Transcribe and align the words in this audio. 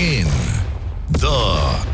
in 0.00 0.26
the 1.10 1.86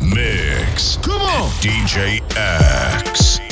mix. 0.00 0.96
Come 0.98 1.20
on, 1.20 1.50
DJ 1.60 2.22
X. 2.36 3.47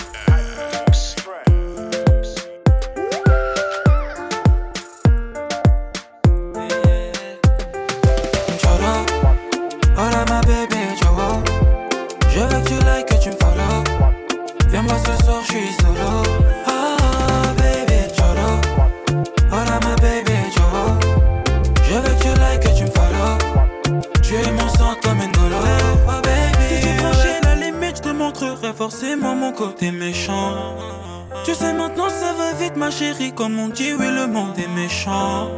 ma 32.77 32.91
chérie, 32.91 33.33
comme 33.33 33.59
on 33.59 33.69
dit, 33.69 33.93
oui, 33.99 34.07
le 34.11 34.27
monde 34.27 34.59
est 34.59 34.69
méchant. 34.69 35.49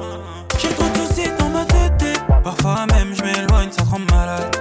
J'ai 0.58 0.68
trop 0.68 0.88
de 0.88 0.96
soucis 0.98 1.28
dans 1.38 1.48
ma 1.48 1.64
tête, 1.64 2.20
parfois 2.42 2.86
même 2.92 3.14
je 3.14 3.22
m'éloigne, 3.22 3.70
ça 3.70 3.82
rend 3.84 3.98
malade. 4.10 4.56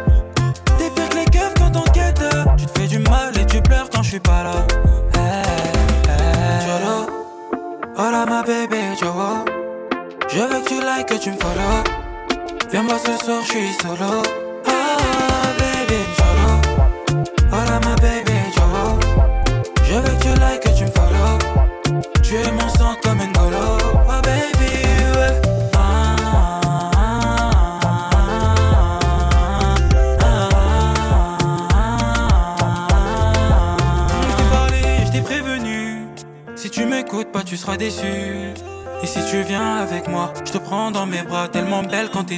T'es 0.78 0.90
pire 0.90 1.10
les 1.16 1.26
keufs 1.26 1.54
quand 1.58 1.72
t'enquêtes, 1.72 2.24
tu 2.58 2.66
te 2.66 2.80
fais 2.80 2.88
du 2.88 3.00
mal 3.00 3.38
et 3.40 3.46
tu 3.46 3.62
pleures 3.62 3.90
quand 3.90 4.04
je 4.04 4.10
suis 4.10 4.20
pas 4.20 4.44
là. 4.44 4.52
Hey, 5.14 5.44
hey. 6.10 6.68
Jolo, 6.68 7.08
hola 7.98 8.26
ma 8.26 8.44
bébé, 8.44 8.82
Jolo. 9.00 9.46
Je 10.30 10.40
veux 10.40 10.62
que 10.62 10.68
tu 10.68 10.76
likes, 10.76 11.08
que 11.08 11.16
tu 11.16 11.32
me 11.32 11.38
follow. 11.38 11.84
Viens-moi 12.72 12.96
ce 13.00 13.26
soir, 13.26 13.42
je 13.44 13.52
suis 13.52 13.74
solo. 13.74 14.22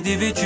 Девять. 0.01 0.38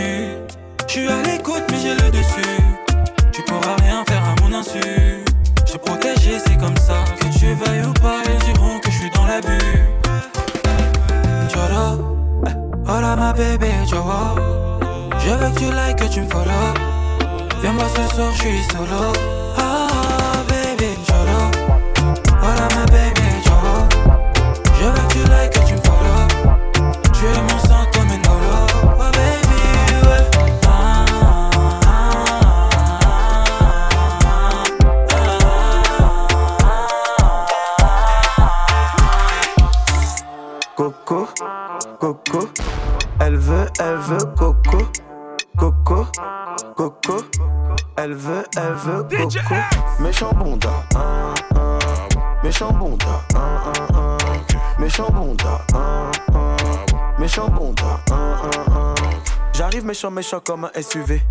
méchant, 60.12 60.40
comme 60.40 60.66
un 60.66 60.82
SUV. 60.82 61.22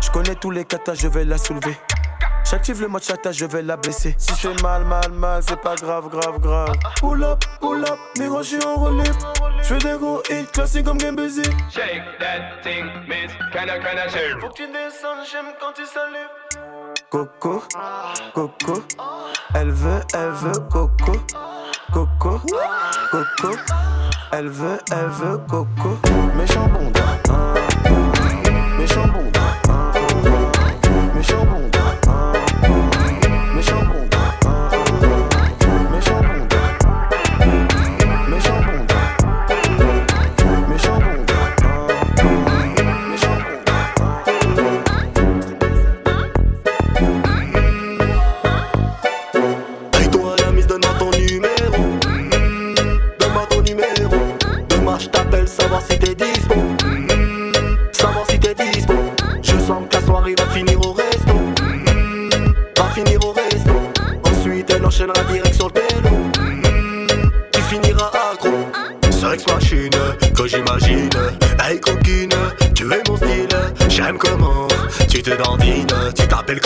Je 0.00 0.10
connais 0.10 0.34
tous 0.34 0.50
les 0.50 0.64
katas, 0.64 0.94
je 0.94 1.08
vais 1.08 1.24
la 1.24 1.38
soulever. 1.38 1.76
J'active 2.50 2.80
le 2.80 2.88
mode 2.88 3.02
chata, 3.02 3.30
je 3.30 3.44
vais 3.44 3.60
la 3.60 3.76
blesser. 3.76 4.14
Si 4.16 4.32
c'est 4.34 4.62
mal, 4.62 4.82
mal, 4.84 5.10
mal, 5.12 5.42
c'est 5.46 5.60
pas 5.60 5.74
grave, 5.74 6.08
grave, 6.08 6.40
grave. 6.40 6.74
Pull 6.98 7.22
up, 7.22 7.44
pull 7.60 7.84
up, 7.84 7.98
négro, 8.18 8.42
j'suis 8.42 8.64
en 8.64 8.76
relief. 8.76 9.12
J'fais 9.62 9.76
des 9.78 9.98
gros 9.98 10.22
hits, 10.30 10.46
classiques 10.52 10.86
comme 10.86 10.96
Game 10.96 11.16
Busy. 11.16 11.42
Shake 11.68 12.02
that 12.18 12.62
thing, 12.62 12.86
miss, 13.06 13.32
kinda, 13.52 13.78
kinda 13.78 14.08
shake. 14.08 14.40
Faut 14.40 14.48
que 14.48 14.54
tu 14.54 14.66
descends, 14.66 15.22
j'aime 15.30 15.52
quand 15.60 15.72
tu 15.74 15.84
salives. 15.84 16.96
Coco, 17.10 17.62
coco, 18.34 18.82
elle 19.54 19.70
veut, 19.70 20.00
elle 20.14 20.30
veut 20.30 20.60
coco 20.70 21.12
coco, 21.92 22.40
coco. 23.10 23.56
Elle 24.32 24.48
veut, 24.48 24.78
elle 24.90 25.08
veut 25.08 25.38
coco. 25.48 25.98
Méchant 26.36 26.68
bon, 26.68 26.92
hein. 27.30 27.54
méchant 28.78 29.06
bon. 29.08 29.37
del 76.48 76.60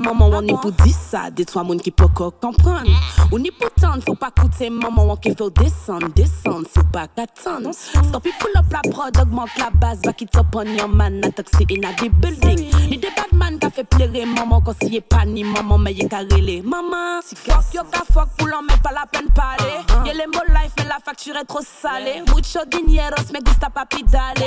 maman, 0.00 0.30
on 0.32 0.46
est 0.46 0.60
pour 0.60 0.72
dire 0.72 0.94
ça. 0.94 1.30
Des 1.30 1.44
trois 1.44 1.62
moun 1.62 1.80
qui 1.80 1.90
peut 1.90 2.08
comprendre. 2.08 2.90
On 3.32 3.42
est 3.44 3.50
pour 3.50 3.70
tendre, 3.72 4.02
faut 4.04 4.14
pas 4.14 4.30
coûter, 4.30 4.70
maman, 4.70 5.12
on 5.12 5.16
qui 5.16 5.30
fait 5.30 5.50
descendre, 5.50 6.08
descendre, 6.14 6.66
c'est 6.72 6.88
pas 6.90 7.06
qu'attendre. 7.06 7.70
Stop 7.72 8.26
it, 8.26 8.34
pull 8.38 8.50
up 8.56 8.66
la 8.72 8.80
prod, 8.90 9.16
augmente 9.18 9.56
la 9.58 9.70
base, 9.70 10.00
back 10.02 10.22
it 10.22 10.36
up 10.36 10.54
on 10.54 10.66
your 10.66 10.88
man, 10.88 11.20
a 11.24 11.30
taxi 11.30 11.66
in 11.70 11.84
a 11.84 11.92
the 11.94 12.08
building. 12.08 12.70
Ni 12.88 12.98
des 12.98 13.08
bad 13.16 13.32
man 13.32 13.58
qui 13.58 13.70
fait 13.70 13.84
plaire, 13.84 14.26
maman, 14.26 14.60
quand 14.60 14.74
s'y 14.82 14.96
est 14.96 15.00
pas 15.00 15.24
ni 15.24 15.44
maman, 15.44 15.78
mais 15.78 15.92
y'a 15.92 16.08
qu'à 16.08 16.22
Maman, 16.64 17.20
fuck 17.22 17.74
yo, 17.74 17.82
ka 17.90 18.02
fuck, 18.12 18.28
pour 18.36 18.48
l'en 18.48 18.62
mettre 18.62 18.82
pas 18.82 18.92
la 18.92 19.06
peine 19.06 19.28
parler. 19.34 19.84
Y'a 20.06 20.14
les 20.14 20.26
mots 20.26 20.44
life, 20.48 20.72
mais 20.78 20.84
la 20.84 20.98
facture 21.04 21.36
est 21.36 21.44
trop 21.44 21.60
salée. 21.60 22.22
Mucho 22.34 22.60
dineros, 22.70 23.32
me 23.32 23.40
gusta 23.44 23.70
papi 23.70 24.02
dale. 24.04 24.46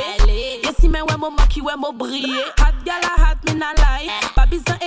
Y'a 0.63 0.71
si 0.79 0.89
mais 0.89 1.01
ouais, 1.01 1.17
mon 1.19 1.31
maki, 1.31 1.61
ouais, 1.61 1.73
mon 1.77 1.93
briller. 1.93 2.43
Hot 2.59 2.83
gala, 2.85 3.13
hot, 3.17 3.51
me 3.51 3.59
na 3.59 3.73
lie. 3.77 4.09
Pas 4.35 4.45
besoin 4.45 4.77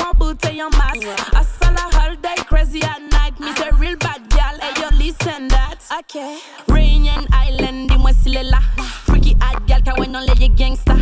small 0.00 0.14
booty 0.14 0.60
on 0.60 0.70
mass. 0.70 0.96
I 1.34 1.42
saw 1.42 1.70
the 1.72 1.96
whole 1.96 2.16
day 2.16 2.36
crazy 2.46 2.82
at 2.82 3.02
night. 3.02 3.38
Me 3.40 3.52
say 3.54 3.70
real 3.78 3.96
bad 3.96 4.28
gal, 4.30 4.58
hey 4.60 4.72
you 4.80 4.98
listen 4.98 5.48
that. 5.48 5.76
Okay. 6.00 6.38
Rainian 6.68 7.26
Island, 7.32 7.90
in 7.90 8.00
Wasilela. 8.00 8.62
Freaky 9.04 9.36
hot 9.40 9.66
gal, 9.66 9.80
can 9.82 9.94
we 9.98 10.06
not 10.06 10.26
let 10.26 10.40
you 10.40 10.48
gangsta. 10.50 10.96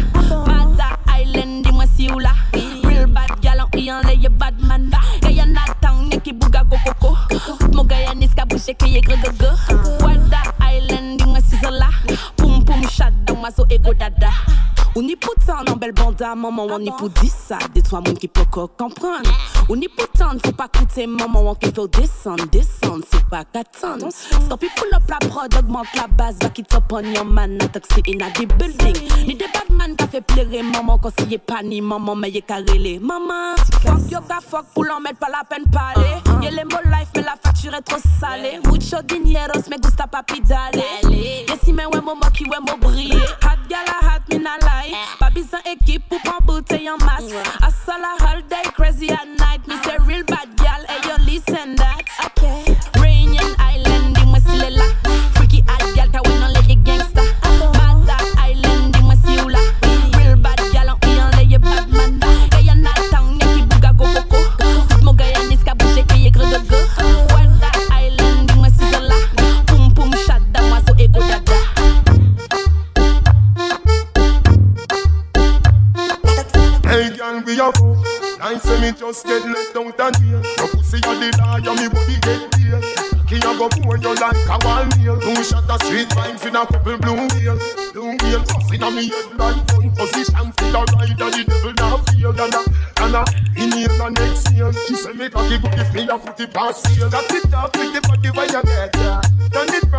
Mata 0.46 0.98
Island, 1.06 1.66
in 1.66 1.74
Wasiula. 1.74 2.34
Real 2.84 3.06
bad 3.06 3.40
girl, 3.42 3.60
on 3.60 3.78
Ian, 3.78 4.02
let 4.04 4.18
you 4.18 4.30
bad 4.30 4.60
man. 4.60 4.90
Gaya 5.20 5.46
na 5.46 5.64
tang, 5.80 6.10
niki 6.10 6.32
buga 6.38 6.68
go 6.68 6.76
koko. 6.84 7.68
Mo 7.72 7.84
gaya 7.84 8.14
niska 8.14 8.46
bushe 8.46 8.74
kiye 8.74 9.00
gogogo. 9.02 9.50
Wada 10.02 10.54
Island, 10.60 11.22
in 11.22 11.40
zola. 11.62 11.90
Pum 12.36 12.64
pum 12.64 12.82
shada 12.82 13.24
down, 13.24 13.42
maso 13.42 13.64
ego 13.70 13.92
dada. 13.92 14.32
Uniput 14.96 15.37
pourtant 15.48 15.72
en 15.72 15.76
belle 15.76 15.92
banda, 15.92 16.34
maman, 16.34 16.66
on 16.70 16.80
y 16.80 16.90
pour 16.90 17.08
dire 17.08 17.30
ça. 17.30 17.58
Des 17.74 17.82
trois 17.82 18.00
moun 18.00 18.16
qui 18.16 18.28
peut 18.28 18.44
comprendre. 18.44 19.30
On 19.68 19.76
y 19.80 19.88
pourtant, 19.88 20.36
faut 20.44 20.52
pas 20.52 20.68
coûter, 20.68 21.06
maman, 21.06 21.50
on 21.50 21.54
qui 21.54 21.70
fait 21.70 21.88
descendre, 21.88 22.46
descendre, 22.46 23.04
c'est 23.10 23.24
pas 23.28 23.44
qu'attendre. 23.44 24.08
Stop 24.10 24.62
it, 24.62 24.70
pull 24.76 24.94
up 24.94 25.02
la 25.08 25.28
prod, 25.28 25.54
augmente 25.54 25.86
la 25.96 26.06
base, 26.06 26.38
back 26.38 26.58
it 26.58 26.74
up 26.74 26.92
on 26.92 27.04
your 27.04 27.24
man, 27.24 27.58
a 27.62 27.68
taxi 27.68 28.02
in 28.06 28.20
a 28.20 28.30
the 28.30 28.46
building. 28.46 28.96
Ni 29.26 29.34
des 29.34 29.46
bad 29.52 29.70
man 29.70 29.96
qui 29.96 30.06
fait 30.08 30.20
plaire, 30.20 30.64
maman, 30.64 30.98
quand 30.98 31.10
s'y 31.18 31.34
est 31.34 31.38
pas 31.38 31.62
ni 31.62 31.80
maman, 31.80 32.14
carré 32.46 32.98
Maman, 33.00 33.56
fuck 33.82 34.10
yo, 34.10 34.20
ka 34.28 34.40
fuck, 34.40 34.66
pour 34.74 34.84
l'en 34.84 35.00
mettre 35.00 35.18
pas 35.18 35.28
la 35.28 35.44
peine 35.44 35.64
parler. 35.72 36.16
Y'a 36.42 36.50
les 36.50 36.64
mots 36.64 36.82
life, 36.84 37.08
mais 37.14 37.22
la 37.22 37.36
facture 37.42 37.74
est 37.74 37.82
trop 37.82 38.00
salée. 38.20 38.60
Mucho 38.66 39.02
dineros, 39.02 39.68
me 39.70 39.78
gusta 39.80 40.06
papi 40.06 40.40
dale. 40.40 40.82
Y'a 41.10 41.54
si 41.62 41.72
mais 41.72 41.86
ouais, 41.86 42.00
mon 42.00 42.18
qui 42.32 42.44
ouais, 42.44 42.58
mon 42.60 42.78
briller. 42.78 43.16
Hot 43.16 43.68
gala, 43.68 43.98
hot, 44.02 44.34
me 44.34 44.38
na 44.38 44.56
lie. 44.60 44.94
Besoin 45.38 45.60
équipe 45.70 46.02
pour 46.08 46.20
prendre 46.22 46.42
bouteille 46.42 46.90
en 46.90 46.96
masse. 46.98 47.30
Asala 47.62 48.16
all 48.26 48.42
day, 48.50 48.68
crazy 48.74 49.08
at 49.08 49.24
night. 49.38 49.64
Me 49.68 49.74
say 49.84 49.96
real 50.04 50.24
bad 50.24 50.48
gal, 50.56 50.84
hey 50.88 51.08
yo, 51.08 51.14
listen 51.24 51.76
that. 51.76 52.02
Okay. 52.26 52.67
We 77.48 77.56
fool. 77.56 77.96
Like 78.38 78.60
say 78.60 78.80
me 78.80 78.92
just 78.92 79.24
get 79.24 79.42
let 79.44 79.76
out 79.76 80.00
and 80.00 80.16
here. 80.22 80.42
Your 80.58 80.68
pussy 80.68 80.98
a 80.98 81.12
the 81.16 81.28
liar, 81.40 81.74
me 81.80 81.88
body 81.88 82.16
get 82.20 82.44
beer. 82.52 82.80
Key 83.24 83.40
a 83.40 83.52
go 83.56 83.68
pour 83.68 83.96
you 83.96 84.14
like 84.14 84.36
a 84.44 84.56
wall 84.64 84.84
meal. 84.96 85.16
Two 85.20 85.42
shot 85.42 85.68
of 85.68 85.80
sweet 85.88 86.08
vibes 86.12 86.44
in 86.44 86.56
a 86.56 86.66
couple 86.66 86.98
blue 86.98 87.24
wheel. 87.32 87.56
Blue 87.92 88.16
wheel 88.20 88.42
toss 88.44 88.70
a 88.70 88.90
me 88.92 89.08
head 89.08 89.32
like 89.40 89.66
gun 89.66 89.90
position. 89.96 90.52
Feel 90.60 90.76
a 90.76 90.84
ride 90.92 91.20
and 91.20 91.32
the 91.32 91.44
devil 91.48 91.72
now 91.72 91.96
feel. 92.12 92.36
And 92.36 92.54
a, 92.54 92.60
and 93.00 93.16
a 93.16 93.24
inhale 93.56 94.02
and 94.06 94.18
exhale. 94.18 94.72
She 94.86 94.94
say 94.94 95.12
me 95.12 95.28
cocky 95.28 95.58
good 95.58 95.78
if 95.80 95.92
me 95.94 96.08
a 96.08 96.18
put 96.18 96.40
it 96.40 96.52
past 96.52 96.86
seal. 96.86 97.08
Got 97.08 97.32
it 97.32 97.54
up 97.54 97.76
with 97.76 97.92
the 97.94 98.00
body 98.04 98.30
where 98.30 98.46
you 98.46 98.62
get 98.62 98.96
ya. 98.96 99.20
Turn 99.52 99.72
it 99.72 99.90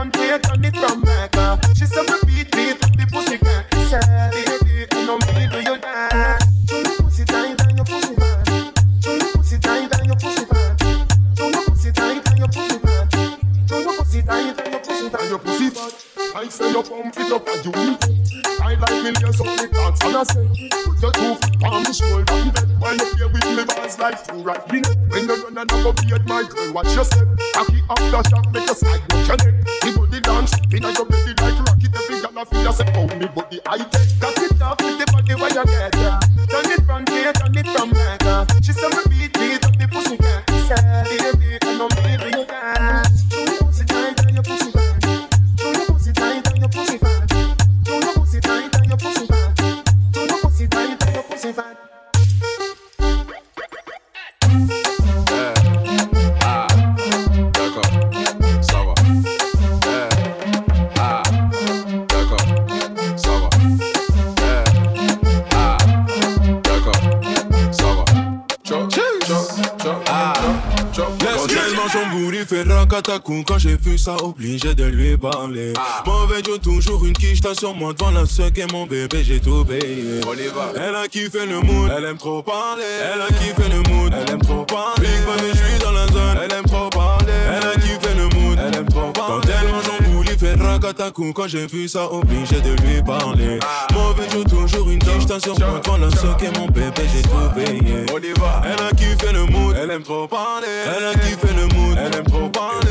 ça, 74.09 74.23
obligé 74.23 74.73
de 74.75 74.85
lui 74.85 75.17
parler. 75.17 75.73
Mauvais 76.05 76.41
Dieu, 76.41 76.57
toujours 76.57 77.05
une 77.05 77.13
quiche, 77.13 77.41
t'as 77.41 77.53
sur 77.53 77.75
moi 77.75 77.93
devant 77.93 78.11
la 78.11 78.25
seule 78.25 78.51
mon 78.71 78.85
bébé, 78.85 79.23
j'ai 79.23 79.39
tout 79.39 79.63
payé. 79.63 80.21
On 80.27 80.33
y 80.33 80.47
va. 80.47 80.71
Elle 80.75 80.95
a 80.95 81.07
kiffé 81.07 81.45
le 81.45 81.59
mood, 81.61 81.91
elle 81.95 82.05
aime 82.05 82.17
trop 82.17 82.41
parler. 82.41 82.83
Elle 83.13 83.21
a 83.21 83.27
kiffé 83.27 83.69
le 83.69 83.81
mood, 83.89 84.13
elle 84.13 84.33
aime 84.33 84.41
trop 84.41 84.65
parler. 84.65 85.01
Big 85.07 85.25
Baby, 85.25 85.49
je 85.51 85.57
suis 85.57 85.79
dans 85.83 85.91
la 85.91 86.07
zone, 86.07 86.37
elle 86.43 86.53
aime 86.53 86.65
trop 86.65 86.89
parler. 86.89 87.33
Elle 87.55 87.67
a 87.67 87.73
kiffé 87.75 88.13
le 88.15 88.23
mood, 88.23 88.57
elle 88.59 88.75
aime 88.75 88.87
trop 88.87 89.11
parler. 89.11 89.41
Quand 89.41 89.51
elle 89.61 89.71
mange 89.71 89.83
son 89.83 90.11
bout, 90.11 90.23
il 90.23 90.37
fait 90.37 90.55
racatacou 90.55 91.33
Quand 91.33 91.47
j'ai 91.47 91.67
vu 91.67 91.87
ça, 91.87 92.11
obligé 92.11 92.61
de 92.61 92.71
lui 92.81 93.01
parler. 93.03 93.59
Mauvais 93.93 94.27
Dieu, 94.31 94.43
toujours 94.45 94.89
une 94.89 94.99
quiche, 94.99 95.25
t'as 95.27 95.39
sur 95.39 95.57
moi 95.59 95.79
devant 95.83 95.97
la 95.97 96.09
seule 96.11 96.35
mon 96.57 96.67
bébé, 96.67 97.03
j'ai 97.13 97.21
tout 97.21 97.49
payé. 97.55 98.05
On 98.13 98.17
y 98.17 98.33
va. 98.39 98.61
elle 98.65 98.85
a 98.85 98.89
kiffé 98.91 99.31
le 99.33 99.45
mood, 99.45 99.75
elle 99.79 99.91
aime 99.91 100.03
trop 100.03 100.27
parler. 100.27 100.67
Elle 100.85 101.05
a 101.05 101.13
kiffé 101.13 101.47
le 101.55 101.67
mood, 101.75 101.97
elle 101.97 102.15
aime 102.15 102.25
trop 102.25 102.49
parler. 102.49 102.88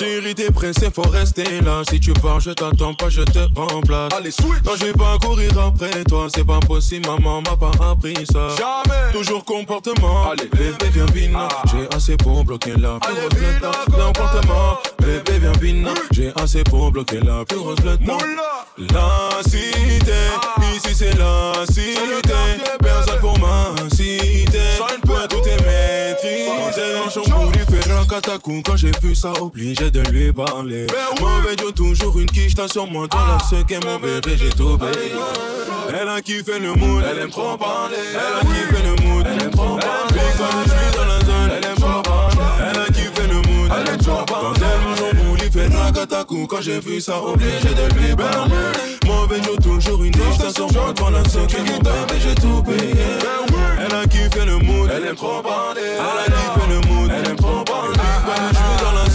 Chérie, 0.00 0.34
t'es 0.34 0.50
pressée, 0.50 0.90
faut 0.94 1.02
rester 1.02 1.60
là. 1.60 1.82
Si 1.88 2.00
tu 2.00 2.12
pars, 2.12 2.40
je 2.40 2.52
t'attends 2.52 2.94
pas, 2.94 3.10
je 3.10 3.22
te 3.22 3.38
remplace. 3.54 4.12
Allez, 4.16 4.30
switch. 4.30 4.64
Non, 4.64 4.72
je 4.78 4.86
vais 4.86 4.92
pas 4.92 5.18
courir 5.20 5.50
après 5.58 6.04
toi, 6.04 6.28
c'est 6.34 6.44
pas 6.44 6.60
possible, 6.60 7.06
maman 7.06 7.42
m'a 7.42 7.56
pas 7.56 7.72
appris 7.90 8.14
ça. 8.32 8.48
Jamais. 8.56 9.12
Toujours 9.12 9.44
comportement. 9.44 10.30
Allez. 10.30 10.48
bébé, 10.48 10.90
viens 10.92 11.06
bina. 11.06 11.48
Ah. 11.50 11.62
J'ai 11.70 11.96
assez 11.96 12.16
pour 12.16 12.44
bloquer 12.44 12.74
la 12.76 12.98
plus 12.98 13.10
Allez, 13.10 13.28
grosse 13.60 13.72
go, 13.90 13.96
Comportement. 14.06 14.78
Bébé, 15.00 15.38
viens 15.38 15.52
bina. 15.60 15.90
J'ai 16.12 16.32
assez 16.36 16.64
pour 16.64 16.90
bloquer 16.90 17.20
la 17.20 17.44
plus 17.44 17.58
grosse. 17.58 17.78
Moula. 18.00 18.66
La 18.78 19.42
cité, 19.42 20.12
ici 20.74 20.94
c'est 20.94 21.18
la 21.18 21.66
cité. 21.66 22.32
Personne 22.80 23.20
pour 23.20 23.38
m'inciter. 23.38 24.58
Tout 25.28 25.36
est 25.46 25.60
maîtrisé. 25.66 26.94
Dans 27.28 27.69
quand 28.10 28.76
j'ai 28.76 28.90
vu 29.02 29.14
ça, 29.14 29.32
obligé 29.40 29.88
de 29.88 30.00
lui 30.10 30.32
parler. 30.32 30.88
Mauvais 31.20 31.54
Dieu, 31.54 31.70
toujours 31.70 32.18
une 32.18 32.26
quiche, 32.26 32.56
t'as 32.56 32.66
sur 32.66 32.90
moi 32.90 33.06
dans 33.06 33.16
ah. 33.16 33.38
la 33.52 33.62
qu'est 33.62 33.84
mon 33.84 34.00
bébé, 34.00 34.36
j'ai 34.36 34.48
tout 34.48 34.76
payé. 34.76 35.12
Elle 35.88 36.08
a 36.08 36.20
kiffé 36.20 36.58
le 36.58 36.72
mood, 36.74 37.04
elle 37.08 37.20
aime 37.20 37.30
trop 37.30 37.56
parler. 37.56 37.94
Elle 38.12 38.18
a 38.18 38.40
kiffé 38.40 38.82
le 38.82 39.06
mood, 39.06 39.26
elle 39.32 39.42
aime 39.44 39.50
trop 39.52 39.76
parler. 39.76 40.20
Quand 40.36 40.44
je 40.64 40.70
suis 40.70 40.96
dans 40.96 41.04
la 41.04 41.20
zone, 41.20 41.50
elle 41.56 41.64
aime 41.64 41.76
trop 41.76 42.02
parler. 42.02 42.36
Elle 42.58 42.80
a 42.80 42.86
kiffé 42.86 43.28
le 43.28 43.34
mood, 43.36 43.70
elle 43.78 43.94
aime 43.94 43.98
trop 43.98 44.24
parler. 44.24 44.58
Quand 44.58 44.66
elle 44.66 44.80
mange 44.88 45.30
au 45.30 45.36
il 45.36 45.52
fait 45.52 45.68
la 45.68 45.92
Katacon 45.92 46.46
quand 46.46 46.60
j'ai 46.60 46.80
vu 46.80 47.00
ça, 47.00 47.22
obligé 47.22 47.68
de 47.68 47.94
lui 47.94 48.16
parler. 48.16 48.54
Mauvais 49.06 49.40
Dieu, 49.40 49.56
toujours 49.62 50.02
une 50.02 50.10
quiche, 50.10 50.38
t'as 50.38 50.52
sur 50.52 50.72
moi 50.72 50.92
dans 50.94 51.10
la 51.10 51.22
qu'est 51.22 51.58
mon 51.58 51.78
bébé, 51.78 52.18
j'ai 52.20 52.34
tout 52.34 52.60
payé. 52.62 52.94
Elle 53.78 53.94
a 53.94 54.04
kiffé 54.06 54.44
le 54.44 54.58
mood, 54.58 54.90
elle 54.92 55.06
aime 55.06 55.16
trop 55.16 55.40
parler. 55.42 55.80
Elle 55.80 56.00
a 56.00 56.36
kiffé 56.36 56.66
le 56.68 56.88
mood, 56.88 57.10
elle 57.10 57.30
aime 57.30 57.36
Pas 58.26 58.34
le 58.40 58.48
genou 58.52 58.76
dans 58.82 58.92
la 58.92 59.09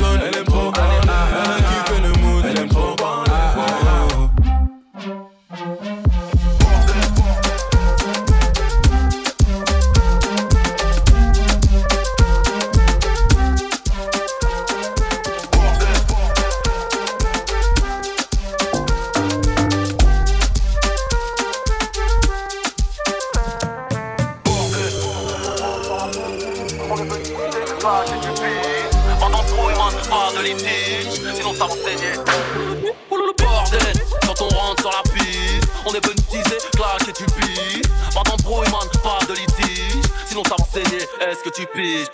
Est-ce 41.35 41.43
que 41.43 41.49
tu 41.49 41.67
piges 41.67 42.07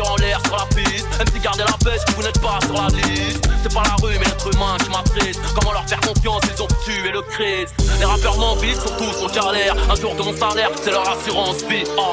en 0.00 0.16
l'air 0.16 0.40
sur 0.46 0.56
la 0.56 0.66
piste. 0.66 1.08
MC 1.18 1.42
gardez 1.42 1.64
la 1.64 1.76
pêche, 1.84 2.02
vous 2.16 2.22
n'êtes 2.22 2.40
pas 2.40 2.58
sur 2.62 2.74
la 2.74 2.88
liste. 2.88 3.48
C'est 3.62 3.74
pas 3.74 3.82
la 3.82 3.96
rue, 4.02 4.18
mais 4.18 4.24
l'être 4.24 4.54
humain 4.54 4.76
qui 4.82 4.90
m'attriste. 4.90 5.40
Comment 5.54 5.72
leur 5.72 5.88
faire 5.88 6.00
confiance, 6.00 6.42
ils 6.54 6.62
ont 6.62 6.68
tué 6.84 7.10
le 7.10 7.22
Christ. 7.22 7.74
Les 7.98 8.04
rappeurs 8.04 8.36
m'envient, 8.38 8.74
sont 8.74 8.94
tous 8.96 9.24
en 9.24 9.28
galère. 9.28 9.74
Un 9.90 9.94
jour 9.96 10.14
de 10.14 10.22
mon 10.22 10.36
salaire, 10.36 10.70
c'est 10.82 10.90
leur 10.90 11.08
assurance 11.08 11.62
vie. 11.64 11.84
Oh. 11.96 12.12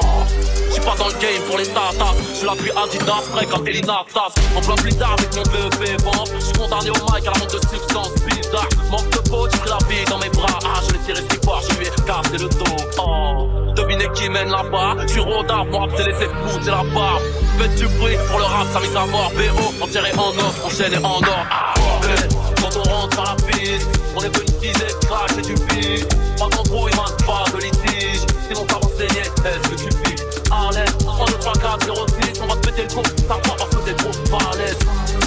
J'suis 0.70 0.80
pas 0.80 0.94
dans 0.96 1.08
le 1.08 1.14
game 1.14 1.42
pour 1.48 1.58
les 1.58 1.66
tatas. 1.66 2.14
J'suis 2.34 2.46
la 2.46 2.54
pluie 2.54 2.70
Adidas, 2.70 3.22
prêt 3.32 3.46
comme 3.46 3.66
Elina 3.66 4.04
Tass. 4.12 4.34
En 4.56 4.60
plein 4.60 4.76
plus 4.76 4.94
tard 4.94 5.16
avec 5.18 5.34
mon 5.34 5.42
BEP 5.42 6.00
vente. 6.02 6.30
J'suis 6.40 6.52
condamné 6.52 6.90
au 6.90 6.94
mic 6.94 7.26
à 7.26 7.30
la 7.30 7.38
vente 7.38 7.54
de 7.54 7.60
substances 7.68 8.14
bizarres. 8.26 8.68
Manque 8.90 9.10
de 9.10 9.28
peau, 9.28 9.48
j'ai 9.50 9.58
pris 9.58 9.70
la 9.70 9.78
vie 9.88 10.04
dans 10.08 10.18
mes 10.18 10.30
bras. 10.30 10.58
Ah, 10.64 10.80
je 10.86 10.92
l'ai 10.92 10.98
tiré 11.00 11.26
si 11.30 11.38
fort, 11.44 11.62
je 11.68 11.78
lui 11.78 11.86
ai 11.86 11.90
cassé 12.06 12.38
le 12.38 12.48
dos. 12.48 12.84
Oh. 12.98 13.48
Devinez 13.74 14.08
qui 14.14 14.28
mène 14.28 14.50
là-bas? 14.50 14.96
J'suis 15.06 15.20
rodard, 15.20 15.64
moi, 15.66 15.86
t'es 16.00 16.10
laissé 16.10 16.26
c'est 16.62 16.70
la 16.70 16.82
barbe. 16.94 17.22
Faites 17.58 17.74
du 17.74 17.86
bruit 17.98 18.16
pour 18.28 18.38
le 18.38 18.44
rap, 18.44 18.66
ça 18.72 18.80
mise 18.80 18.96
à 18.96 19.06
mort. 19.06 19.32
BO, 19.34 19.74
en 19.82 20.66
enchaîné 20.66 20.96
en 20.98 21.18
or. 21.18 21.46
Ah, 21.50 21.74
bordel. 21.76 22.28
Quand 22.60 22.76
on 22.76 22.90
rentre 22.90 23.16
dans 23.16 23.24
la 23.24 23.36
piste, 23.46 23.88
on 24.16 24.20
est 24.20 24.34
venu 24.34 24.46
teaser, 24.60 24.94
cracher 25.06 25.42
du 25.42 25.54
beat. 25.54 26.08
Pas 26.38 26.48
il 26.52 26.96
manque 26.96 27.26
pas 27.26 27.44
de 27.52 27.62
litige. 27.62 28.20
Sinon, 28.48 28.66
ça 28.68 28.78
va 28.82 28.88
saigner, 28.96 29.20
est-ce 29.20 29.68
que 29.68 29.74
tu 29.74 29.88
piques 30.02 30.24
Allez, 30.50 30.90
3, 30.98 31.26
2, 31.26 31.32
3, 31.34 31.52
4, 31.52 31.84
0, 31.84 32.06
6, 32.22 32.40
on 32.42 32.46
va 32.46 32.54
te 32.56 32.66
péter 32.66 32.82
le 32.82 32.94
con, 32.94 33.02
ça 33.28 33.36
croit 33.42 33.56
parce 33.56 33.70
que 33.70 33.90
t'es 33.90 33.94
trop 33.94 34.10
balèze. 34.30 34.78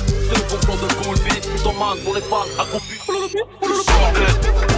C'est 0.09 0.39
une 0.39 0.49
fonction 0.49 1.13
de 1.13 1.19
beat, 1.19 1.63
ton 1.63 1.73
man 1.73 1.97
pour 2.03 2.15
les 2.15 2.21
fans 2.21 2.45
accroupis. 2.57 2.99
Bordel. 3.07 4.72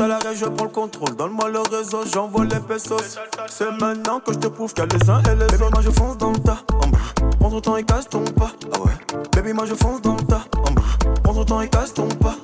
à 0.00 0.08
l'arrêt, 0.08 0.34
je 0.34 0.46
prends 0.46 0.64
le 0.64 0.70
contrôle. 0.70 1.14
Donne-moi 1.16 1.48
le 1.50 1.60
réseau, 1.60 2.00
j'envoie 2.12 2.44
les 2.44 2.60
pesos. 2.60 3.18
C'est 3.48 3.70
maintenant 3.72 4.20
que 4.20 4.32
je 4.32 4.38
te 4.38 4.46
prouve 4.48 4.72
qu'il 4.72 4.84
y 4.84 4.94
a 4.94 4.98
les 4.98 5.10
uns 5.10 5.22
et 5.22 5.36
les 5.36 5.46
Baby, 5.46 5.64
moi 5.72 5.82
je 5.82 5.90
fonce 5.90 6.16
dans 6.16 6.30
le 6.30 6.38
tas. 6.38 6.58
Prends 7.38 7.50
ton 7.50 7.60
temps 7.60 7.76
et 7.76 7.84
casse 7.84 8.08
ton 8.08 8.24
pas. 8.24 8.52
Ah 8.72 8.80
ouais. 8.80 8.92
Baby, 9.34 9.52
moi 9.52 9.64
je 9.66 9.74
fonce 9.74 10.00
dans 10.00 10.16
le 10.16 10.22
tas. 10.22 10.44
Prends 11.22 11.34
ton 11.34 11.44
temps 11.44 11.60
et 11.60 11.68
casse 11.68 11.94
ton 11.94 12.08
pas. 12.08 12.36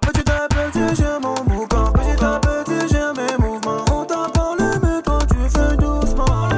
Petit 0.00 0.30
à 0.30 0.46
petit, 0.48 0.96
j'ai 0.96 1.18
mon 1.22 1.34
bouquin. 1.44 1.92
Petit 1.92 2.24
à 2.24 2.38
petit, 2.38 2.88
j'ai 2.92 3.20
mes 3.20 3.44
mouvements. 3.44 3.84
On 3.92 4.04
t'a 4.04 4.28
parlé, 4.32 4.64
mais 4.82 5.02
toi 5.02 5.18
tu 5.28 5.36
fais 5.48 5.76
doucement. 5.76 6.48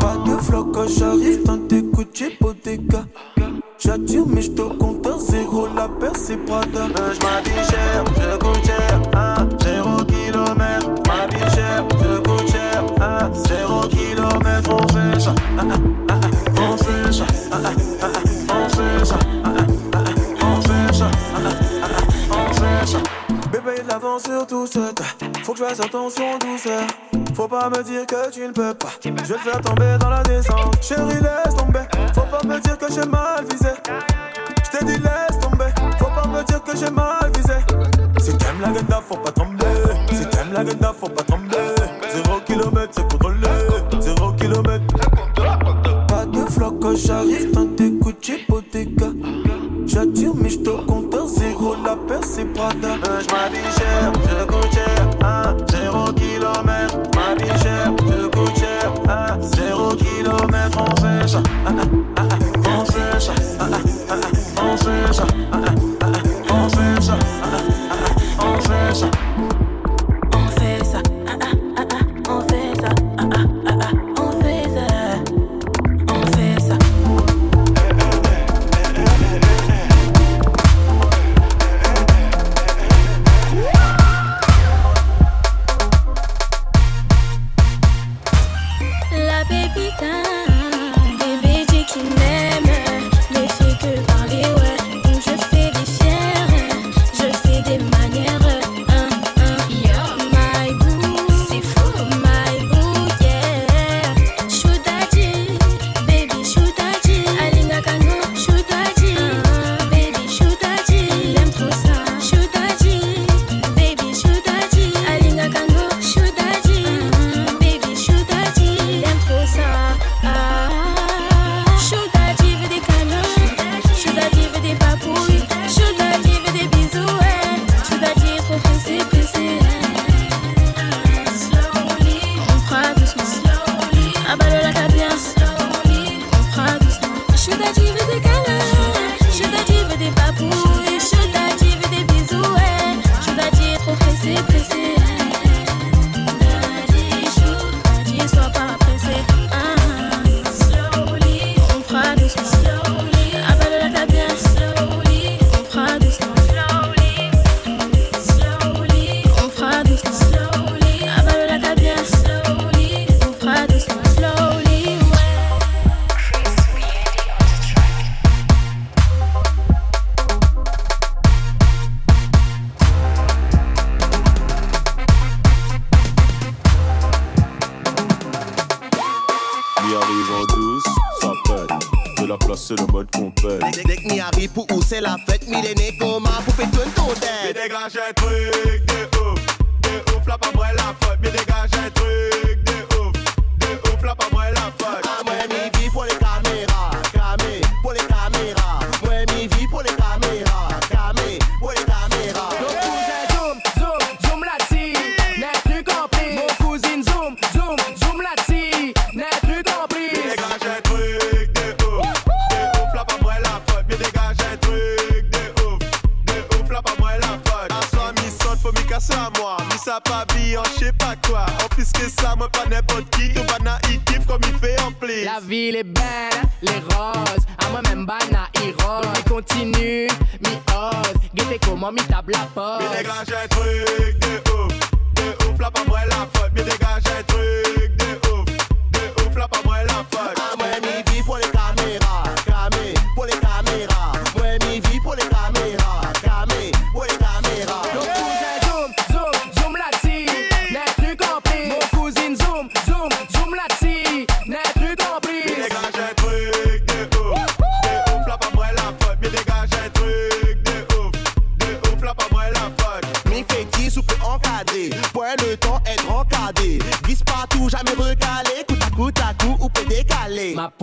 Pas 0.00 0.16
de 0.26 0.36
floc 0.42 0.72
quand 0.74 0.88
j'arrive, 0.88 1.44
dans 1.44 1.58
tes 1.58 1.82
coups, 1.84 2.06
j'ai 2.12 2.30
pour 2.30 2.54
des 2.54 2.78
gars. 2.78 3.04
J'attire, 3.78 4.24
mais 4.26 4.42
je 4.42 4.50
te 4.50 4.62
compte 4.62 5.06
à 5.06 5.18
zéro. 5.18 5.68
La 5.74 5.88
paire, 5.88 6.16
c'est 6.16 6.36
Prada. 6.36 6.86
Euh, 6.98 7.14
je. 7.14 8.17
attention 25.76 26.38
douceur. 26.38 26.86
Faut 27.34 27.46
pas 27.46 27.68
me 27.68 27.82
dire 27.82 28.06
que 28.06 28.30
tu 28.30 28.40
ne 28.40 28.52
peux 28.52 28.74
pas. 28.74 28.88
Je 29.04 29.10
vais 29.10 29.38
faire 29.38 29.60
tomber 29.60 29.96
dans 30.00 30.08
la 30.08 30.22
descente. 30.22 30.82
Chérie, 30.82 31.20
laisse 31.20 31.54
tomber. 31.56 31.80
Faut 32.14 32.22
pas 32.22 32.42
me 32.44 32.58
dire 32.60 32.78
que 32.78 32.86
j'ai 32.92 33.06
mal 33.06 33.44
visé. 33.50 33.68
Je 34.64 34.78
t'ai 34.78 34.84
dit, 34.84 34.98
laisse 34.98 35.38
tomber. 35.40 35.66
Faut 35.98 36.06
pas 36.06 36.26
me 36.26 36.42
dire 36.44 36.62
que 36.62 36.76
j'ai 36.76 36.90
mal 36.90 37.30
visé. 37.36 37.54
Si 38.18 38.36
t'aimes 38.36 38.60
la 38.62 38.68
guenda, 38.70 39.00
faut 39.06 39.16
pas 39.16 39.30
tomber. 39.30 39.66
Si 40.10 40.26
t'aimes 40.26 40.52
la 40.52 40.64
guenda, 40.64 40.92
faut 40.98 41.08
pas 41.08 41.22
tomber. 41.22 41.47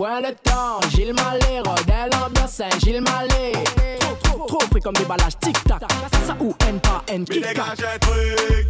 Point 0.06 0.20
de 0.20 0.36
temps, 0.44 0.78
Gilles 0.90 1.12
Malé, 1.14 1.58
Rodel, 1.64 2.10
ambiance 2.24 2.62
Gilles 2.78 3.00
Malé. 3.00 3.50
Trop, 3.98 4.14
trop, 4.22 4.46
trop 4.46 4.60
fréquent 4.70 4.92
déballage, 4.92 5.36
tic-tac. 5.40 5.82
Ça 6.24 6.36
ou 6.38 6.54
N 6.68 6.78
pas 6.78 7.02
N, 7.08 7.24
Mais. 7.28 8.65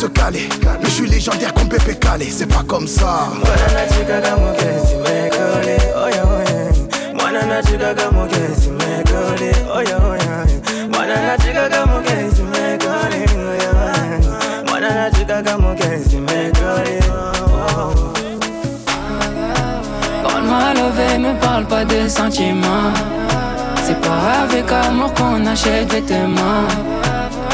se 0.00 0.06
caler. 0.06 0.48
Mais 0.80 0.88
je 0.88 0.94
suis 0.94 1.06
légendaire 1.06 1.52
comme 1.52 1.68
Pépé 1.68 1.94
Calé, 1.94 2.26
c'est 2.30 2.46
pas 2.46 2.62
comme 2.66 2.86
ça. 2.86 3.28
Oh. 3.34 3.46
Quand 20.24 20.42
m'a 20.42 20.72
levé, 20.72 21.18
me 21.18 21.38
parle 21.40 21.66
pas 21.66 21.84
de 21.84 22.08
sentiments. 22.08 22.92
C'est 23.84 24.00
pas 24.00 24.44
avec 24.44 24.72
amour 24.72 25.12
qu'on 25.12 25.44
achète 25.46 25.88
des 25.88 26.02
témoins. 26.02 26.99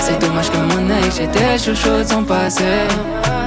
C'est 0.08 0.20
dommage 0.20 0.50
que 0.50 0.58
mon 0.58 0.82
nez, 0.82 1.10
j'étais 1.16 1.58
chaud, 1.58 1.74
chaud, 1.74 2.04
sans 2.06 2.22
passer. 2.22 2.86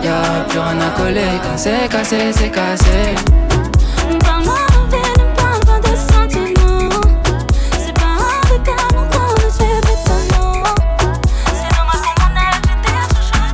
Y'a 0.04 0.44
plus 0.50 0.60
rien 0.60 0.78
à 0.82 0.90
coller, 0.90 1.40
quand 1.42 1.56
c'est 1.58 1.88
cassé, 1.90 2.34
c'est 2.34 2.52
cassé. 2.52 3.16
Nous 4.12 4.18
parlons 4.18 4.44
de 4.44 4.92
vie, 4.92 5.14
nous 5.20 5.32
parlons 5.38 5.80
de 5.80 5.96
sentiments. 5.96 7.00
C'est 7.80 7.94
pas 7.94 8.18
avec 8.44 8.68
un 8.68 8.94
long 8.94 9.08
temps, 9.08 9.34
mais 9.38 9.50
c'est 9.50 9.80
vite 9.88 10.10
un 10.10 10.22
long. 10.36 10.64
C'est 11.48 11.70
dommage 11.78 12.02
que 12.04 12.12
mon 12.20 12.30
nez, 12.36 12.52
j'étais 12.68 13.00
chaud, 13.24 13.48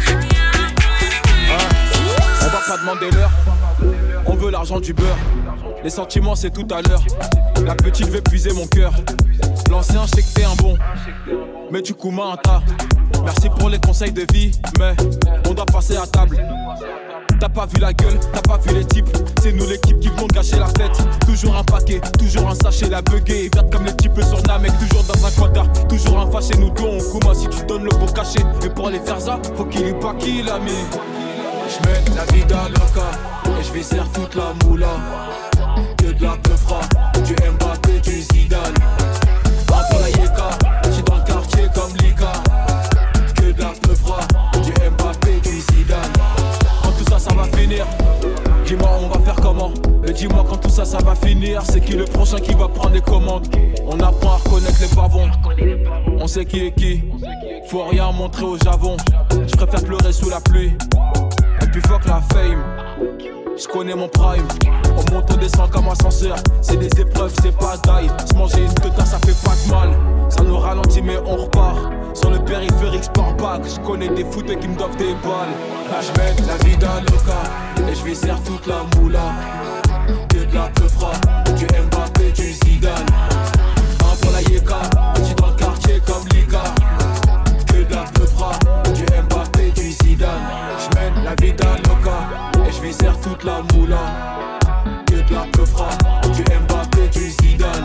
chaud, 0.00 0.16
On 2.40 2.46
va 2.46 2.60
pas 2.66 2.78
demander 2.78 3.10
l'heure, 3.10 3.32
on 4.24 4.34
veut 4.34 4.50
l'argent 4.50 4.80
du 4.80 4.94
beurre. 4.94 5.18
Les 5.84 5.90
sentiments, 5.90 6.36
c'est 6.36 6.52
tout 6.52 6.66
à 6.74 6.80
l'heure. 6.80 7.02
La 7.66 7.74
petite 7.74 8.08
veut 8.08 8.22
puiser 8.22 8.54
mon 8.54 8.66
cœur. 8.66 8.92
L'ancien, 9.70 10.02
je 10.06 10.16
sais 10.16 10.22
que 10.22 10.32
t'es 10.34 10.44
un 10.44 10.54
bon 10.56 10.76
mais 11.72 11.82
du 11.82 11.94
coup 11.94 12.10
m'entends. 12.10 12.60
Merci 13.24 13.48
pour 13.58 13.70
les 13.70 13.78
conseils 13.78 14.12
de 14.12 14.26
vie, 14.32 14.52
mais 14.78 14.94
on 15.48 15.54
doit 15.54 15.66
passer 15.66 15.96
à 15.96 16.06
table. 16.06 16.36
T'as 17.40 17.48
pas 17.48 17.66
vu 17.66 17.80
la 17.80 17.92
gueule, 17.92 18.20
t'as 18.32 18.42
pas 18.42 18.58
vu 18.58 18.74
les 18.74 18.84
types. 18.84 19.08
C'est 19.42 19.52
nous 19.52 19.66
l'équipe 19.68 19.98
qui 19.98 20.08
vont 20.08 20.26
gâcher 20.26 20.58
la 20.58 20.66
fête. 20.66 20.96
Toujours 21.26 21.56
un 21.56 21.64
paquet, 21.64 22.00
toujours 22.18 22.48
un 22.48 22.54
sachet, 22.54 22.88
la 22.88 23.02
buguée. 23.02 23.50
Verte 23.52 23.72
comme 23.72 23.84
les 23.84 23.96
types 23.96 24.20
sur 24.22 24.40
Namek, 24.46 24.72
toujours 24.78 25.02
dans 25.04 25.26
un 25.26 25.30
quadra. 25.30 25.66
Toujours 25.88 26.20
un 26.20 26.30
fâché, 26.30 26.54
nous 26.58 26.70
dons 26.70 26.98
Kuma 27.10 27.34
si 27.34 27.48
tu 27.48 27.64
donnes 27.64 27.84
le 27.84 27.90
beau 27.90 28.06
caché. 28.06 28.40
Et 28.64 28.68
pour 28.68 28.90
les 28.90 29.00
faire 29.00 29.20
ça, 29.20 29.40
faut 29.56 29.64
qu'il 29.64 29.86
ait 29.86 29.98
pas 29.98 30.14
qui 30.14 30.42
l'a 30.42 30.58
mis. 30.58 30.84
J'mets 31.68 32.14
la 32.14 32.24
vie 32.32 32.44
dans 32.44 32.68
loca 32.68 33.10
et 33.58 33.64
j'vais 33.64 33.82
serre 33.82 34.08
toute 34.12 34.34
la 34.34 34.52
moula. 34.64 34.88
Que 35.96 36.12
de 36.12 36.22
la 36.22 36.36
peufra, 36.36 36.80
du 37.24 37.34
Mbappé, 37.34 38.00
du 38.00 38.20
Z 38.20 38.31
dis-moi 50.22 50.44
quand 50.48 50.56
tout 50.56 50.68
ça, 50.68 50.84
ça 50.84 50.98
va 50.98 51.14
finir. 51.16 51.62
C'est 51.64 51.80
qui 51.80 51.94
le 51.94 52.04
prochain 52.04 52.38
qui 52.38 52.54
va 52.54 52.68
prendre 52.68 52.94
les 52.94 53.00
commandes? 53.00 53.48
On 53.86 53.98
apprend 54.00 54.34
à 54.34 54.36
reconnaître 54.36 54.80
les 54.80 54.94
pavons. 54.94 55.28
On 56.20 56.26
sait 56.28 56.44
qui 56.44 56.66
est 56.66 56.72
qui. 56.72 57.02
Faut 57.68 57.84
rien 57.84 58.12
montrer 58.12 58.44
aux 58.44 58.56
javons. 58.56 58.96
Je 59.30 59.56
préfère 59.56 59.82
pleurer 59.82 60.12
sous 60.12 60.30
la 60.30 60.40
pluie. 60.40 60.76
Et 61.60 61.66
puis 61.66 61.80
fuck 61.82 62.04
la 62.06 62.20
fame. 62.32 62.62
Je 63.60 63.66
connais 63.66 63.94
mon 63.94 64.08
prime. 64.08 64.46
On 64.96 65.12
monte, 65.12 65.30
on 65.32 65.36
descend 65.36 65.70
comme 65.70 65.88
ascenseur. 65.88 66.36
C'est 66.60 66.76
des 66.76 67.00
épreuves, 67.00 67.32
c'est 67.42 67.56
pas 67.56 67.76
d'ail. 67.84 68.08
Se 68.30 68.36
manger 68.36 68.62
une 68.62 68.74
teta, 68.74 69.04
ça 69.04 69.18
fait 69.18 69.36
pas 69.44 69.56
de 69.56 69.70
mal. 69.70 69.98
Ça 70.28 70.44
nous 70.44 70.56
ralentit, 70.56 71.02
mais 71.02 71.18
on 71.26 71.36
repart. 71.36 71.78
Sur 72.14 72.30
le 72.30 72.38
périphérique, 72.38 73.04
sport 73.04 73.34
back. 73.34 73.62
Je 73.64 73.80
connais 73.80 74.08
des 74.08 74.24
fouteux 74.24 74.54
qui 74.54 74.68
me 74.68 74.76
doivent 74.76 74.96
des 74.96 75.14
balles. 75.14 75.52
Là, 75.90 76.00
je 76.00 76.46
la 76.46 76.56
vie 76.64 76.76
d'un 76.76 77.00
loca. 77.00 77.90
Et 77.90 77.94
je 77.94 78.04
vais 78.04 78.36
toute 78.46 78.66
la 78.68 78.84
moula. 78.96 79.71
Que 80.52 80.82
de 80.82 80.88
froid. 80.88 81.14
Du 81.56 81.64
Mbappé, 81.64 82.30
du 82.32 82.52
Zidane. 82.52 83.06
Un 84.00 84.32
la 84.32 84.42
Yeka. 84.42 84.80
Petit 85.14 85.34
dans 85.34 85.46
le 85.46 85.54
quartier 85.54 85.98
comme 86.06 86.28
Lika. 86.28 86.62
Que 87.68 87.82
de 87.82 87.94
la 87.94 88.04
froid. 88.26 88.52
Du 88.94 89.04
Mbappé, 89.04 89.70
du 89.70 89.92
Zidane. 89.92 90.28
Je 90.78 90.98
mène 90.98 91.24
la 91.24 91.34
vie 91.36 91.54
d'un 91.54 91.76
loca. 91.88 92.68
Et 92.68 92.92
serre 92.92 93.18
toute 93.20 93.44
la 93.44 93.62
moula. 93.72 93.96
Que 95.06 95.14
de 95.14 95.32
la 95.32 95.46
froid. 95.64 95.88
Du 96.34 96.42
Mbappé, 96.42 97.08
du 97.08 97.30
Zidane. 97.30 97.84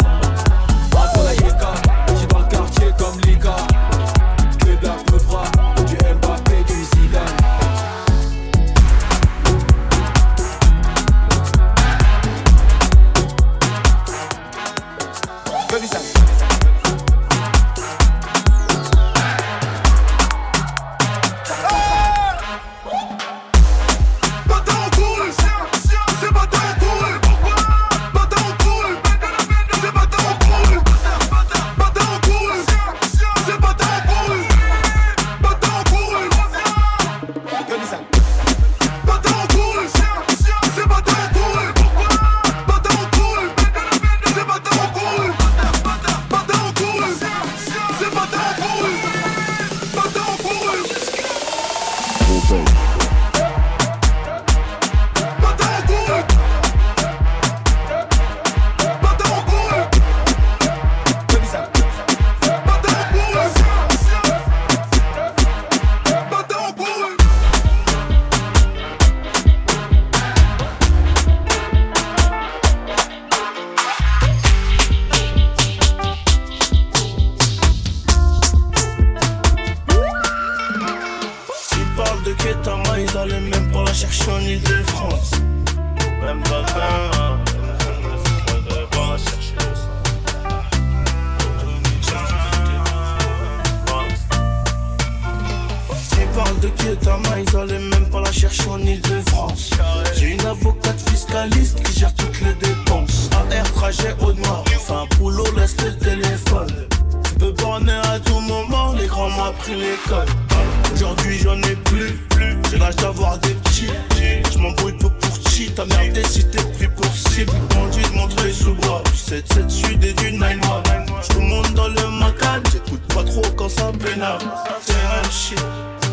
Un 0.92 1.24
la 1.24 1.34
Yeka. 1.36 1.72
Petit 2.08 2.28
dans 2.28 2.40
le 2.40 2.46
quartier 2.50 2.88
comme 2.98 3.18
Lika. 3.22 3.56
Que 4.60 4.76
de 4.76 4.88
la 4.88 5.57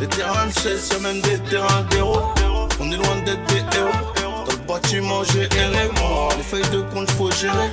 des 0.06 0.16
terrains 0.16 0.46
de 0.46 0.52
16, 0.52 0.90
y'a 0.92 0.98
même 0.98 1.20
des 1.22 1.38
terrains 1.50 1.82
d'héros. 1.90 2.22
On 2.80 2.90
est 2.90 2.96
loin 2.96 3.16
d'être 3.24 3.44
des 3.46 3.78
héros. 3.78 3.90
Dans 4.46 4.52
le 4.52 4.58
bâtiment 4.68 5.24
j'ai 5.24 5.44
erré. 5.58 5.88
Les 6.36 6.42
feuilles 6.42 6.70
de 6.72 6.82
compte 6.92 7.10
faut 7.12 7.30
gérer. 7.30 7.70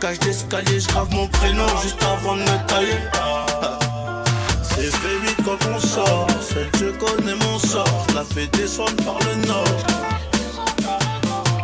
Cage 0.00 0.18
d'escalier, 0.20 0.80
je 0.80 0.88
grave 0.88 1.08
mon 1.12 1.26
prénom 1.28 1.66
juste 1.82 2.02
avant 2.02 2.36
de 2.36 2.42
me 2.42 2.68
tailler. 2.68 3.00
C'est 4.62 4.94
fait 4.94 5.18
vite 5.24 5.36
quand 5.44 5.58
on 5.74 5.80
sort, 5.80 6.26
seul 6.40 6.68
je 6.78 6.86
connais 6.86 7.34
mon 7.34 7.58
sort, 7.58 8.06
la 8.14 8.24
fais 8.24 8.46
descendre 8.48 8.96
par 9.04 9.18
le 9.20 9.46
nord. 9.46 9.64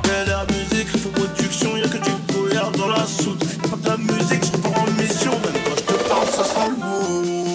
Belle 0.02 0.28
air 0.28 0.46
musique, 0.50 0.90
production, 1.12 1.76
y'a 1.76 1.88
que 1.88 1.98
du 1.98 2.11
brouillard 2.28 2.70
dans 2.72 2.88
la 2.88 3.07
soude. 3.07 3.42
Pas 3.70 3.76
de 3.76 3.88
la 3.88 3.96
musique, 3.96 4.44
je 4.44 4.59
pars 4.59 4.83
en 4.83 4.90
mission, 5.00 5.33
même 5.33 5.62
quand 5.64 5.76
je 5.76 5.83
te 5.83 6.09
parle, 6.09 6.28
ça 6.28 6.44
sent 6.44 6.70
le 6.70 6.87
wood. 6.87 7.48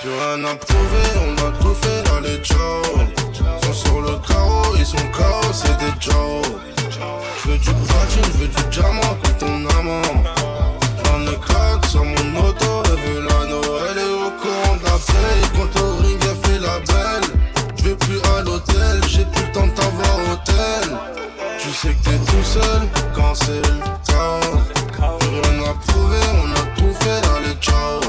Plus 0.00 0.08
rien 0.08 0.44
à 0.44 0.54
prouver, 0.54 1.08
on 1.26 1.34
a 1.44 1.50
tout 1.58 1.74
fait, 1.74 2.08
allez 2.16 2.38
ciao. 2.44 2.80
Ils 3.34 3.66
sont 3.66 3.72
sur 3.72 4.00
le 4.02 4.16
carreau, 4.24 4.76
ils 4.78 4.86
sont 4.86 4.96
KO, 5.12 5.52
c'est 5.52 5.76
des 5.78 5.98
ciao. 5.98 6.40
Je 7.42 7.50
veux 7.50 7.58
du 7.58 7.72
platine, 7.72 8.22
je 8.32 8.38
veux 8.38 8.46
du 8.46 8.62
diamant 8.70 9.16
pour 9.20 9.36
ton 9.38 9.66
amant. 9.78 10.22
J'en 11.02 11.22
ai 11.22 11.36
quatre 11.44 11.90
sur 11.90 12.04
mon 12.04 12.46
auto, 12.46 12.82
elle 12.84 13.00
veut 13.00 13.20
l'anneau 13.22 13.62
Elle 13.90 13.98
est 13.98 14.14
au 14.14 14.30
courant 14.40 14.76
de 14.76 14.84
la 14.84 14.96
paye, 15.08 15.44
quand 15.56 15.80
au 15.80 15.96
ring 15.96 16.20
elle 16.22 16.48
fait 16.48 16.60
la 16.60 16.78
belle. 16.78 17.30
Je 17.78 17.82
vais 17.82 17.96
plus 17.96 18.20
à 18.36 18.42
l'hôtel, 18.42 19.00
j'ai 19.08 19.24
plus 19.24 19.44
le 19.44 19.52
temps 19.52 19.66
de 19.66 19.72
t'avoir 19.72 20.18
au 20.18 20.36
tel. 20.44 20.96
Tu 21.58 21.70
sais 21.70 21.94
que 21.94 22.10
t'es 22.10 22.18
tout 22.30 22.44
seul 22.44 22.82
quand 23.12 23.34
c'est 23.34 23.60
le 23.60 23.80
chaos. 24.06 24.60
Rien 25.00 25.64
à 25.68 25.74
prouver, 25.74 26.20
on 26.44 26.52
a 26.52 26.64
tout 26.76 26.94
fait, 27.00 27.22
allez 27.34 27.56
ciao 27.60 28.00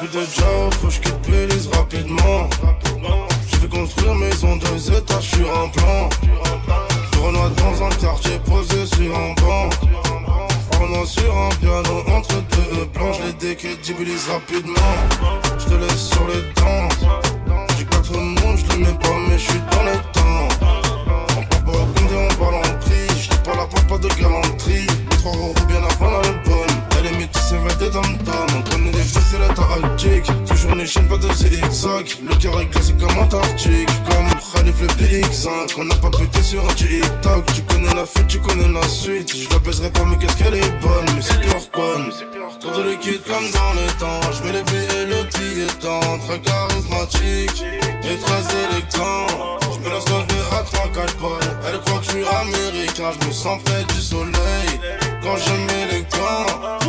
Beaucoup 0.00 0.16
de 0.16 0.20
jobs, 0.20 0.74
faut 0.80 0.86
que 0.86 0.94
je 0.94 1.30
Belize 1.30 1.68
rapidement. 1.74 2.48
Je 3.48 3.56
vais 3.58 3.68
construire 3.68 4.14
maison 4.14 4.56
deux 4.56 4.92
étages 4.96 5.30
sur 5.30 5.46
un 5.58 5.68
plan. 5.68 6.08
Je 7.12 7.18
renoie 7.18 7.50
dans 7.50 7.84
un 7.84 7.90
quartier 7.90 8.38
posé 8.46 8.86
sur 8.86 9.14
un 9.14 9.34
banc. 9.34 9.68
Renoie 10.80 11.06
sur 11.06 11.36
un 11.36 11.50
piano 11.60 12.02
entre 12.16 12.34
deux 12.34 12.86
plans. 12.94 13.12
Je 13.12 13.24
les 13.24 13.32
décrédibilise 13.34 14.26
rapidement. 14.28 14.74
Je 15.58 15.64
te 15.66 15.74
laisse 15.74 16.08
sur 16.08 16.26
les 16.28 16.42
dents. 16.54 16.88
J'ai 17.76 17.84
quatre 17.84 18.12
noms, 18.12 18.56
je 18.56 18.72
les 18.72 18.78
mets 18.78 18.98
pas, 18.98 19.18
mais 19.28 19.38
je 19.38 19.50
suis 19.50 19.60
dans 19.70 19.82
les 19.84 19.98
temps. 20.12 20.48
On 21.36 21.42
parle 21.42 21.64
pas 21.64 21.72
au 21.72 22.16
on 22.16 22.34
parle 22.36 22.54
en 22.54 22.78
prix. 22.78 23.20
Je 23.20 23.36
pas 23.36 23.54
la 23.54 23.66
pas 23.66 23.98
de 23.98 24.08
galanterie. 24.08 24.86
Trois 25.18 25.32
euros 25.36 25.54
bien 25.68 25.82
avant 25.84 26.10
l'album. 26.10 26.79
Elle 27.00 27.06
est 27.06 27.16
métissée, 27.16 27.56
va 27.56 27.74
des 27.76 27.88
dom 27.88 28.02
On 28.04 28.70
connaît 28.70 28.92
les 28.92 28.98
fesses 28.98 29.32
et 29.34 29.38
la 29.38 29.54
taractique. 29.54 30.26
Toujours 30.46 30.74
les 30.74 30.84
pas 30.84 31.16
de 31.16 31.32
zigzag. 31.32 32.06
Le 32.28 32.34
cœur 32.36 32.60
est 32.60 32.66
glacé 32.66 32.92
comme 32.92 33.18
Antarctique. 33.18 33.88
Comme 34.04 34.28
Khalif 34.52 34.80
le 34.82 34.86
BX5. 34.88 35.76
On 35.78 35.84
n'a 35.84 35.94
pas 35.94 36.10
pété 36.10 36.42
sur 36.42 36.62
un 36.62 36.74
TikTok. 36.74 37.46
Tu 37.54 37.62
connais 37.62 37.94
la 37.94 38.04
fête, 38.04 38.26
tu 38.26 38.38
connais 38.40 38.68
la 38.68 38.86
suite. 38.86 39.34
Je 39.34 39.48
la 39.48 39.58
baiserai 39.60 39.90
pas, 39.90 40.04
mais 40.04 40.18
qu'est-ce 40.18 40.36
qu'elle 40.36 40.54
est 40.54 40.80
bonne? 40.82 41.06
Mais 41.14 41.22
c'est 41.22 41.40
pure 41.40 41.70
conne. 41.70 42.12
Trop 42.60 42.82
de 42.82 42.90
liquide 42.90 43.22
comme 43.22 43.50
dans 43.50 43.72
le 43.72 43.86
temps. 43.98 44.20
Je 44.32 44.44
mets 44.44 44.52
les 44.52 44.62
billets, 44.64 45.06
le 45.06 45.22
billet 45.38 45.72
temps. 45.80 46.18
Très 46.28 46.40
charismatique 46.40 47.64
et 48.04 48.16
très 48.18 48.42
élégant. 48.60 49.58
Je 49.72 49.78
me 49.78 49.94
laisse 49.94 50.04
à 50.52 50.62
3-4 50.64 51.16
balles. 51.22 51.56
Elle 51.66 51.80
croit 51.80 52.00
que 52.00 52.04
je 52.04 52.10
suis 52.10 52.24
américain. 52.26 53.10
Je 53.22 53.26
me 53.26 53.32
sens 53.32 53.62
près 53.64 53.84
du 53.84 54.00
soleil 54.02 54.80
quand 55.22 55.36
je 55.36 55.52
mets 55.52 55.86
les 55.92 56.02
gants. 56.02 56.79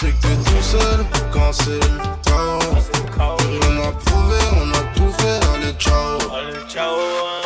Sais 0.00 0.12
que 0.12 0.26
t'es 0.26 0.50
tout 0.50 0.62
seul 0.62 1.06
quand 1.32 1.52
c'est 1.52 1.70
le 1.70 1.98
chaos. 2.22 2.58
On 3.18 3.88
a 3.88 3.92
prouvé, 3.92 4.38
on 4.52 4.70
a 4.72 4.82
tout 4.94 5.10
fait, 5.18 5.40
allez 5.54 5.72
ciao. 5.78 6.18
Allez 6.34 6.58
ciao. 6.68 7.45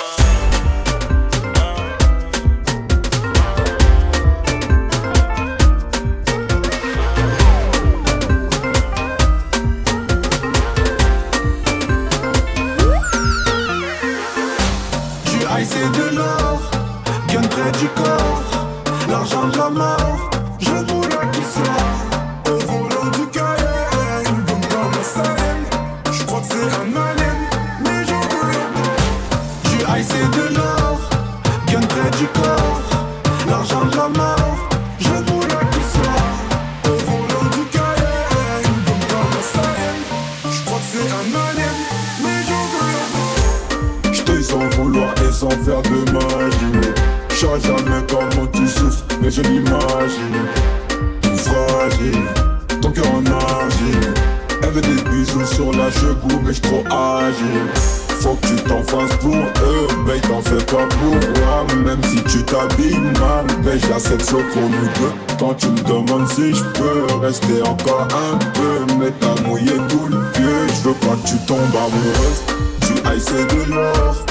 J'accepte 64.21 64.31
ça 64.31 64.37
pour 64.53 64.69
nous 64.69 65.39
Quand 65.39 65.55
tu 65.55 65.69
me 65.69 65.83
demandes 65.83 66.29
si 66.29 66.55
je 66.55 66.63
peux 66.75 67.07
Rester 67.21 67.63
encore 67.63 68.03
un 68.03 68.39
peu 68.53 68.95
Mais 68.99 69.13
t'as 69.19 69.41
mouillé 69.43 69.73
tout 69.89 70.07
le 70.09 70.19
pied 70.33 70.43
Je 70.69 70.89
veux 70.89 70.95
pas 70.95 71.17
que 71.17 71.29
tu 71.29 71.37
tombes 71.47 71.59
amoureuse. 71.59 72.43
Du 72.83 73.17
ice 73.17 73.29
et 73.31 73.47
de 73.47 73.71
l'or, 73.75 74.27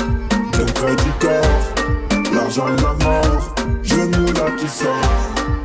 près 0.76 0.96
du 0.96 1.12
corps, 1.20 2.34
l'argent 2.34 2.68
et 2.68 2.82
la 2.82 3.06
mort, 3.06 3.56
je 3.82 3.96
moule 3.96 4.38
à 4.46 4.52
qui 4.52 4.68
sort. 4.68 5.59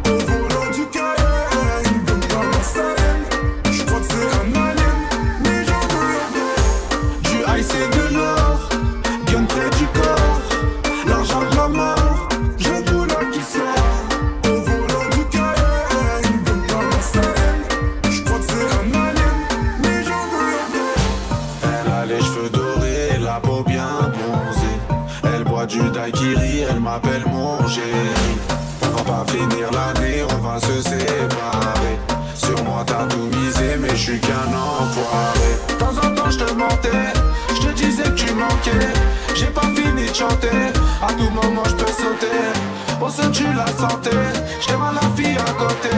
Pour 43.05 43.13
ce 43.13 43.29
tu 43.29 43.45
la 43.53 43.67
santé, 43.67 44.17
j't'aime 44.63 44.81
à 44.81 44.93
la 44.95 45.03
fille 45.15 45.37
à 45.37 45.53
côté. 45.53 45.95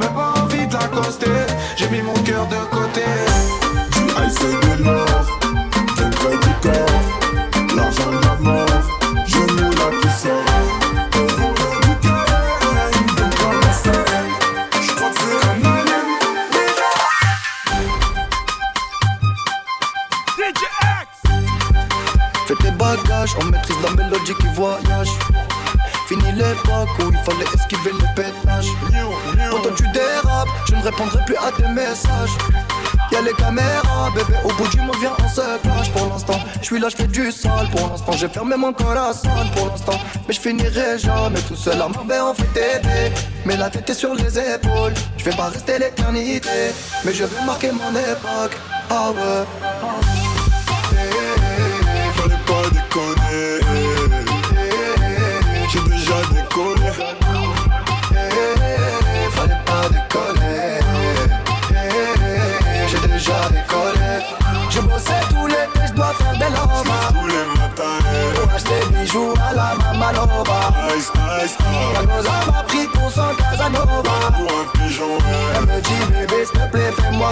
Même 0.00 0.12
pas 0.12 0.34
envie 0.42 0.66
de 0.66 0.72
l'accoster, 0.72 1.46
j'ai 1.76 1.88
mis 1.88 2.02
mon 2.02 2.14
cœur 2.24 2.48
de 2.48 2.56
côté. 2.74 3.04
Du 3.92 4.00
ice 4.26 4.40
et 4.42 4.66
de 4.66 4.82
l'or, 4.82 5.26
bien 5.94 6.10
près 6.10 6.36
du 6.36 6.52
corps, 6.60 7.76
l'argent 7.76 8.10
et 8.10 8.26
la 8.26 8.34
mort, 8.40 8.66
je 9.24 9.38
moule 9.38 9.72
à 9.72 10.18
sort. 10.18 10.32
Mais 20.38 20.52
Fais 22.48 22.54
tes 22.56 22.70
bagages, 22.72 23.36
on 23.40 23.44
maîtrise 23.44 23.76
la 23.80 23.90
mélodie 23.90 24.34
qui 24.34 24.46
voyage. 24.56 25.10
Fini 26.08 26.32
l'époque 26.32 26.88
où 27.00 27.12
il 27.12 27.18
fallait 27.18 27.44
esquiver 27.54 27.92
les 27.92 28.14
pétages. 28.14 28.68
Quand 29.50 29.74
tu 29.76 29.82
dérapes, 29.92 30.48
je 30.66 30.74
ne 30.74 30.82
répondrai 30.82 31.22
plus 31.26 31.36
à 31.36 31.52
tes 31.52 31.68
messages. 31.68 32.30
Y'a 33.12 33.20
les 33.20 33.34
caméras, 33.34 34.10
bébé, 34.14 34.32
au 34.42 34.48
bout 34.54 34.68
du 34.68 34.78
monde, 34.78 34.96
viens, 35.00 35.12
on 35.22 35.28
se 35.28 35.58
clash 35.58 35.90
pour 35.92 36.08
l'instant. 36.08 36.40
Je 36.60 36.64
suis 36.64 36.78
là, 36.78 36.88
je 36.88 36.96
fais 36.96 37.06
du 37.06 37.30
sale 37.30 37.68
pour 37.70 37.90
l'instant. 37.90 38.12
J'ai 38.12 38.28
fermé 38.28 38.56
mon 38.56 38.72
corazon 38.72 39.28
pour 39.54 39.66
l'instant. 39.66 39.98
Mais 40.26 40.32
je 40.32 40.40
finirai 40.40 40.98
jamais 40.98 41.40
tout 41.42 41.56
seul 41.56 41.80
à 41.80 41.88
m'enlever 41.88 42.20
en 42.20 42.32
fait 42.32 42.44
t'aider. 42.54 43.12
Mais 43.44 43.58
la 43.58 43.68
tête 43.68 43.90
est 43.90 43.94
sur 43.94 44.14
les 44.14 44.38
épaules, 44.38 44.94
je 45.18 45.24
vais 45.24 45.36
pas 45.36 45.48
rester 45.48 45.78
l'éternité. 45.78 46.72
Mais 47.04 47.12
je 47.12 47.24
vais 47.24 47.44
marquer 47.44 47.70
mon 47.70 47.90
époque. 47.90 48.56
Ah 48.88 49.10
ouais. 49.10 50.17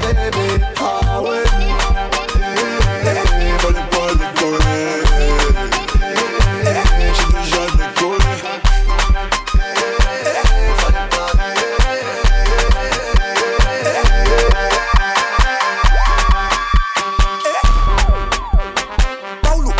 Plaît, 0.00 0.14
fais-moi 0.14 0.40
rêver. 0.40 0.64
Ah. 0.80 1.22
Fallait 3.58 3.88
pas 3.90 4.06
j'ai 7.14 7.28
déjà 7.38 7.64
décollé. 7.76 8.32
Paulo 19.42 19.70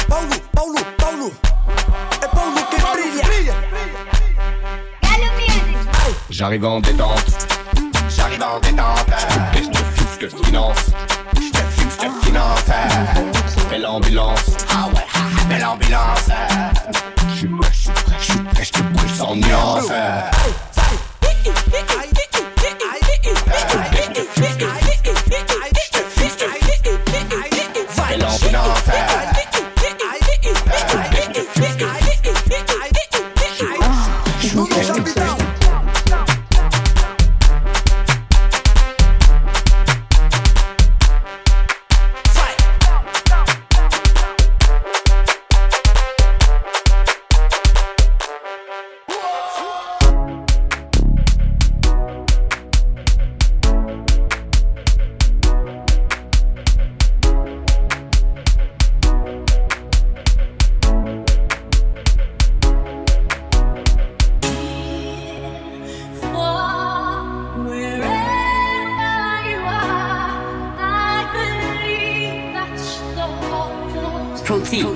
que 2.71 2.79
brilha. 3.27 3.55
J'arrive 6.31 6.65
en 6.67 6.81
détente, 6.81 7.06
Protein, 74.47 74.87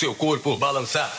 seu 0.00 0.14
corpo 0.14 0.56
balançar. 0.56 1.12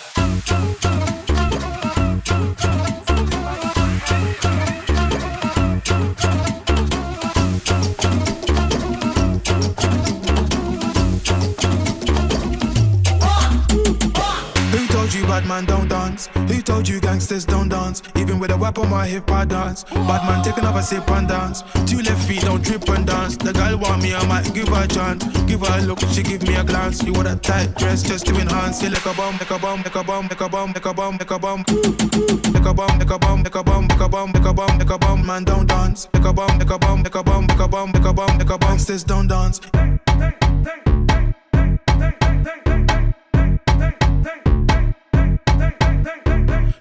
Who 14.72 14.88
told 14.88 15.14
you 15.14 15.28
bad 15.28 15.46
man 15.46 15.66
don't 15.66 15.88
dance? 15.88 16.28
Who 16.34 16.64
told 16.64 16.88
you 16.88 17.00
gangsters 17.00 17.46
don't 17.46 17.70
dance? 17.70 18.02
Even 18.32 18.40
with 18.40 18.52
a 18.52 18.58
whip 18.58 18.80
on 18.80 18.90
my 18.90 19.08
hip, 19.08 19.30
I 19.30 19.44
dance. 19.44 19.84
Bad 19.84 20.24
man 20.26 20.42
take 20.42 20.56
another 20.56 20.82
sip 20.82 21.06
and 21.12 21.28
dance. 21.28 21.64
Two 21.86 22.00
left 22.00 22.26
feet 22.26 22.40
don't 22.40 22.64
trip 22.64 22.88
and 22.88 23.06
dance. 23.06 23.36
The 23.36 23.52
girl 23.52 23.78
want 23.78 24.02
me, 24.02 24.16
I 24.16 24.26
might 24.26 24.54
give 24.54 24.70
her 24.70 24.86
a 24.86 24.88
chance. 24.88 25.26
Give 25.44 25.60
her 25.60 25.80
a 25.80 25.82
look, 25.82 26.00
she 26.16 26.24
give 26.24 26.42
me 26.44 26.56
a 26.56 26.64
glance. 26.64 27.04
You 27.04 27.12
want 27.12 27.28
a 27.28 27.36
tight 27.36 27.76
dress 27.76 28.04
just 28.04 28.26
to 28.28 28.36
enhance. 28.40 28.82
You 28.82 28.90
like 28.90 29.06
a 29.06 29.14
bomb, 29.16 29.36
like 29.36 29.52
a 29.52 29.60
bomb, 29.60 29.82
like 29.82 29.96
a 29.96 30.04
bomb, 30.06 30.30
like 30.30 30.40
a 30.40 30.48
bomb, 30.48 30.72
like 30.72 30.86
a 30.86 30.94
bomb, 30.94 31.18
like 31.18 31.32
a 31.32 31.40
bomb. 31.40 31.66
Like 31.68 32.66
a 32.66 32.74
bomb, 32.74 33.00
like 33.00 33.12
a 33.12 33.20
bomb, 33.20 33.44
like 33.44 33.56
a 33.56 33.64
bomb, 33.66 33.88
like 33.90 34.00
a 34.00 34.08
bomb, 34.08 34.32
like 34.32 34.46
a 34.46 34.54
bomb, 34.54 34.78
like 34.80 34.90
a 34.90 34.98
bomb. 34.98 35.26
Man 35.26 35.44
don't 35.44 35.68
dance. 35.68 36.08
Like 36.14 36.24
a 36.24 36.32
bomb, 36.32 36.58
like 36.58 36.72
a 36.72 36.80
bomb, 36.80 37.04
like 37.04 37.16
a 37.16 37.24
bomb, 37.24 37.48
like 37.48 37.60
a 37.60 37.68
bomb, 37.68 37.92
like 37.92 38.06
a 38.06 38.14
bomb, 38.14 38.38
like 38.38 38.50
a 38.50 38.58
bomb. 38.58 38.72
Gangsters 38.72 39.04
don't 39.04 39.28
dance. 39.28 39.60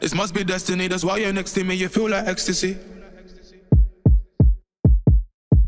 This 0.00 0.14
must 0.14 0.34
be 0.34 0.44
destiny, 0.44 0.88
that's 0.88 1.04
why 1.04 1.18
you're 1.18 1.32
next 1.32 1.52
to 1.52 1.62
me, 1.62 1.74
you 1.74 1.88
feel 1.88 2.08
like 2.08 2.26
ecstasy. 2.26 2.78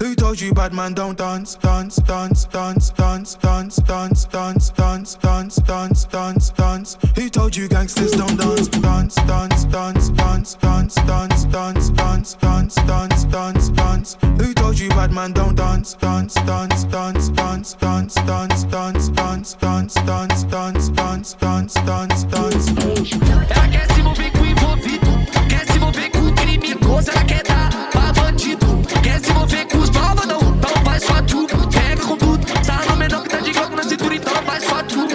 Who 0.03 0.17
told 0.17 0.41
you 0.41 0.53
bad 0.53 0.73
man 0.73 0.95
don't 0.95 1.17
dance, 1.17 1.55
dance, 1.55 1.95
dance, 1.95 2.47
dance, 2.47 2.91
dance, 2.91 3.37
dance, 3.37 3.77
dance, 3.77 4.25
dance, 4.25 4.71
dance, 4.71 5.15
dance, 5.15 5.57
dance, 5.63 6.05
dance, 6.07 6.51
dance? 6.51 6.99
Who 7.15 7.31
told 7.31 7.55
you 7.55 7.69
gangsters 7.69 8.11
don't 8.11 8.37
dance, 8.37 8.67
dance, 8.67 9.15
dance, 9.15 9.65
dance, 9.67 10.09
dance, 10.09 10.55
dance, 10.57 10.57
dance, 11.05 11.45
dance, 11.45 11.95
dance, 11.95 12.35
dance, 12.35 12.75
dance, 12.75 13.25
dance, 13.27 13.69
dance? 13.69 14.17
Who 14.41 14.53
told 14.55 14.77
you 14.77 14.89
bad 14.89 15.13
man 15.13 15.35
don't 15.35 15.55
dance, 15.55 15.95
dance, 15.95 16.35
dance, 16.35 16.83
dance, 16.83 17.29
dance, 17.29 17.75
dance, 17.75 18.17
dance, 18.17 18.65
dance, 18.65 19.55
dance, 19.55 19.55
dance, 19.55 20.03
dance, 20.03 20.43
dance, 20.51 20.91
dance, 20.91 21.75
dance, 21.85 22.25
dance, 22.25 22.73
dance? 22.73 23.15
Ela 23.55 23.69
quer 23.69 23.87
se 23.93 24.01
envolver 24.01 24.33
com 24.33 24.45
envolvido, 24.45 25.07
quer 25.49 25.65
se 25.65 25.77
envolver 25.77 26.11
com 26.11 26.35
criminoso, 26.35 27.09
ela 27.09 27.25
quer 27.25 27.43
bandido, 27.45 27.72
vem 29.53 29.67
com 29.69 29.79
os 29.79 29.91
novos, 29.91 30.27
não. 30.27 30.41
Então 30.41 30.85
vai 30.85 30.99
só 30.99 31.23
tu. 31.23 31.47
Pega 31.71 32.05
com 32.05 32.17
tudo. 32.17 32.47
sai 32.65 32.87
no 32.89 32.97
menor 32.97 33.23
que 33.23 33.29
tá 33.29 33.39
de 33.39 33.53
globo 33.53 33.77
na 33.77 33.83
cintura, 33.83 34.15
então 34.15 34.33
vai 34.45 34.61
só 34.61 34.83
tu. 34.83 35.12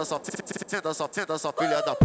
dança, 0.00 0.20
senta, 0.22 0.46
senta, 0.46 0.94
senta, 0.94 0.94
senta, 0.94 1.38
senta, 1.38 1.52
filha 1.52 1.82
da 1.82 1.99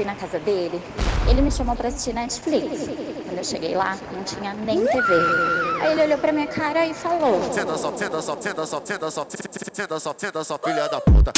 fui 0.00 0.04
na 0.06 0.14
casa 0.14 0.38
dele, 0.38 0.80
ele 1.28 1.42
me 1.42 1.50
chamou 1.50 1.76
pra 1.76 1.88
assistir 1.88 2.14
Netflix. 2.14 2.88
Quando 3.26 3.36
eu 3.36 3.44
cheguei 3.44 3.74
lá, 3.74 3.98
não 4.12 4.24
tinha 4.24 4.54
nem 4.54 4.78
TV. 4.86 5.14
Aí 5.82 5.92
ele 5.92 6.02
olhou 6.04 6.18
pra 6.18 6.32
minha 6.32 6.46
cara 6.46 6.86
e 6.86 6.94
falou: 6.94 7.52
Cê 7.52 7.64
dança, 7.64 7.92
cê 7.96 8.08
dança, 8.08 8.36
cê 8.40 8.54
dança, 8.54 8.82
cê 8.82 8.98
dança, 8.98 9.26
cê 9.74 9.86
dança, 9.86 10.14
cê 10.16 10.30
dança, 10.30 10.58
filha 10.58 10.88
da 10.88 11.00
puta. 11.02 11.32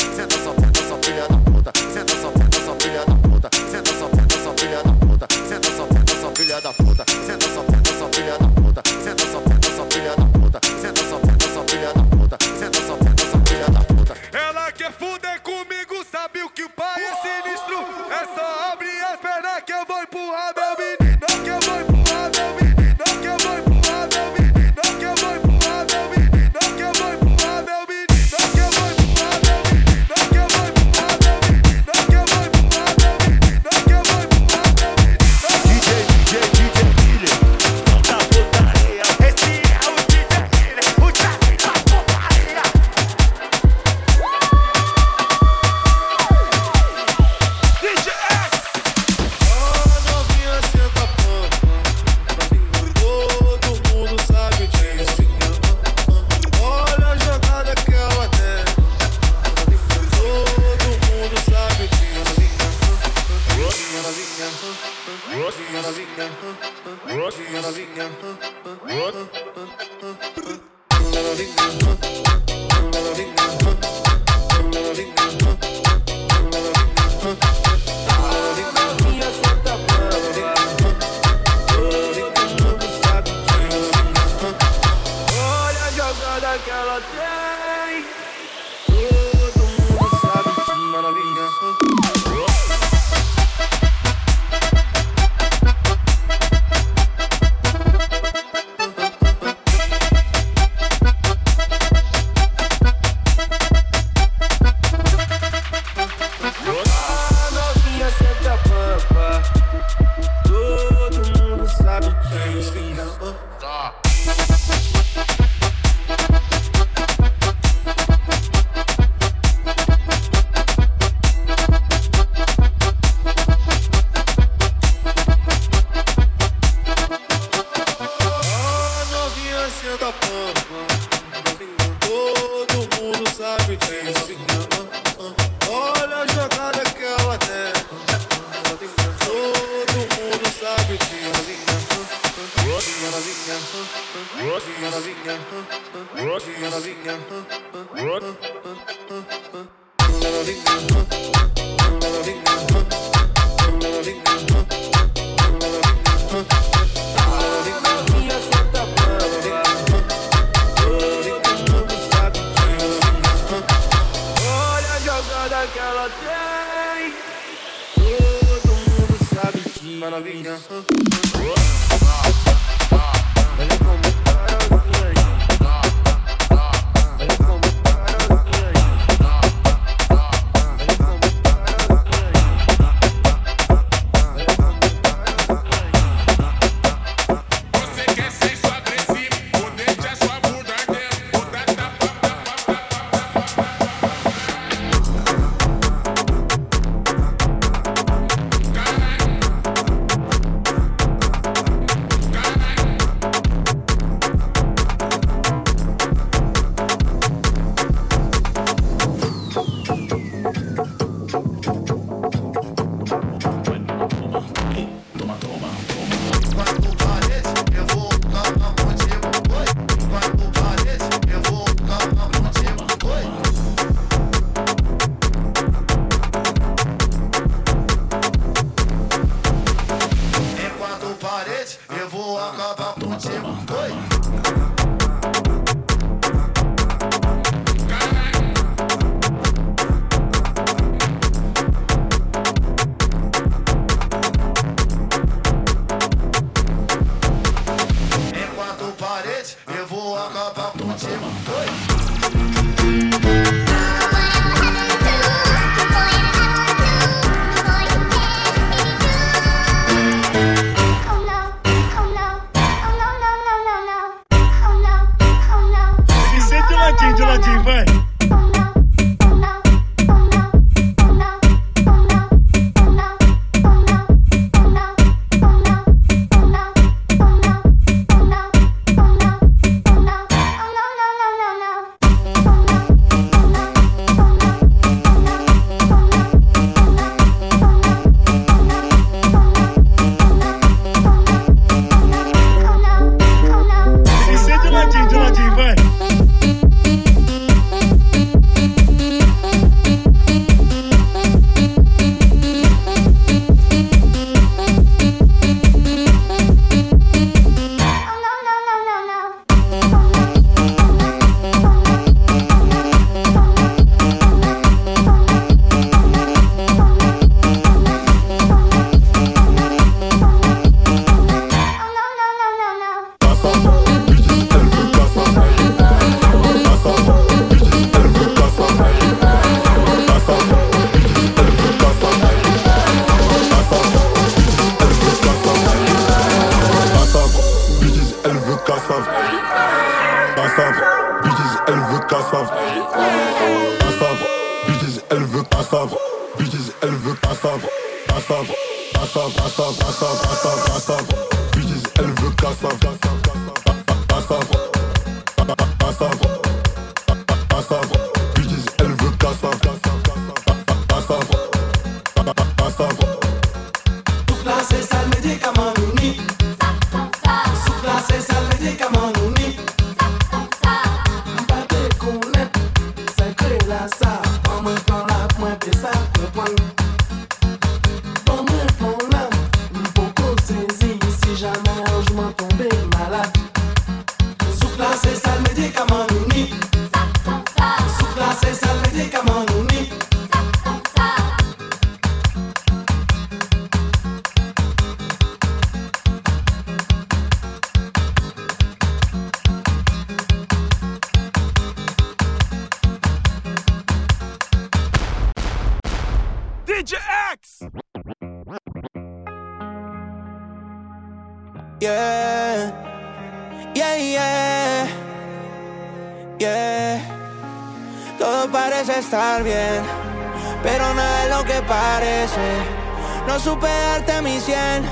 Supe 423.43 423.66
darte 423.66 424.22
mi 424.22 424.38
cien, 424.40 424.84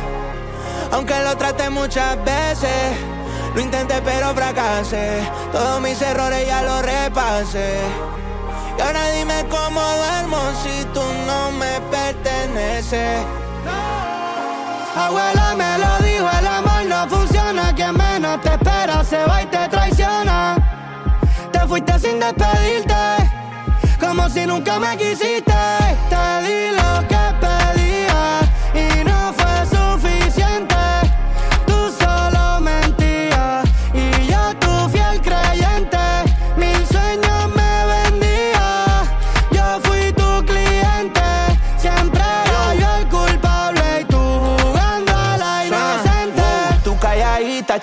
aunque 0.92 1.14
lo 1.20 1.36
traté 1.36 1.70
muchas 1.70 2.16
veces. 2.24 2.96
Lo 3.54 3.60
intenté 3.60 4.00
pero 4.02 4.32
fracasé, 4.34 5.22
todos 5.52 5.80
mis 5.80 6.00
errores 6.00 6.46
ya 6.46 6.62
los 6.62 6.82
repasé. 6.82 7.80
Y 8.78 8.80
ahora 8.80 9.10
dime 9.10 9.44
cómo 9.48 9.80
duermo 9.80 10.38
si 10.62 10.84
tú 10.94 11.02
no 11.26 11.50
me 11.52 11.80
perteneces. 11.90 13.24
Abuela 14.96 15.54
me 15.56 15.78
lo 15.78 15.98
dijo, 16.06 16.28
el 16.38 16.46
amor 16.46 16.84
no 16.86 17.08
funciona. 17.08 17.74
Quien 17.74 17.96
menos 17.96 18.40
te 18.40 18.50
espera 18.50 19.04
se 19.04 19.24
va 19.24 19.42
y 19.42 19.46
te 19.46 19.68
traiciona. 19.68 20.56
Te 21.52 21.60
fuiste 21.66 21.98
sin 21.98 22.20
despedirte, 22.20 22.94
como 23.98 24.28
si 24.28 24.46
nunca 24.46 24.78
me 24.78 24.96
quisiste. 24.96 25.54
Te 26.08 26.42
di 26.46 26.79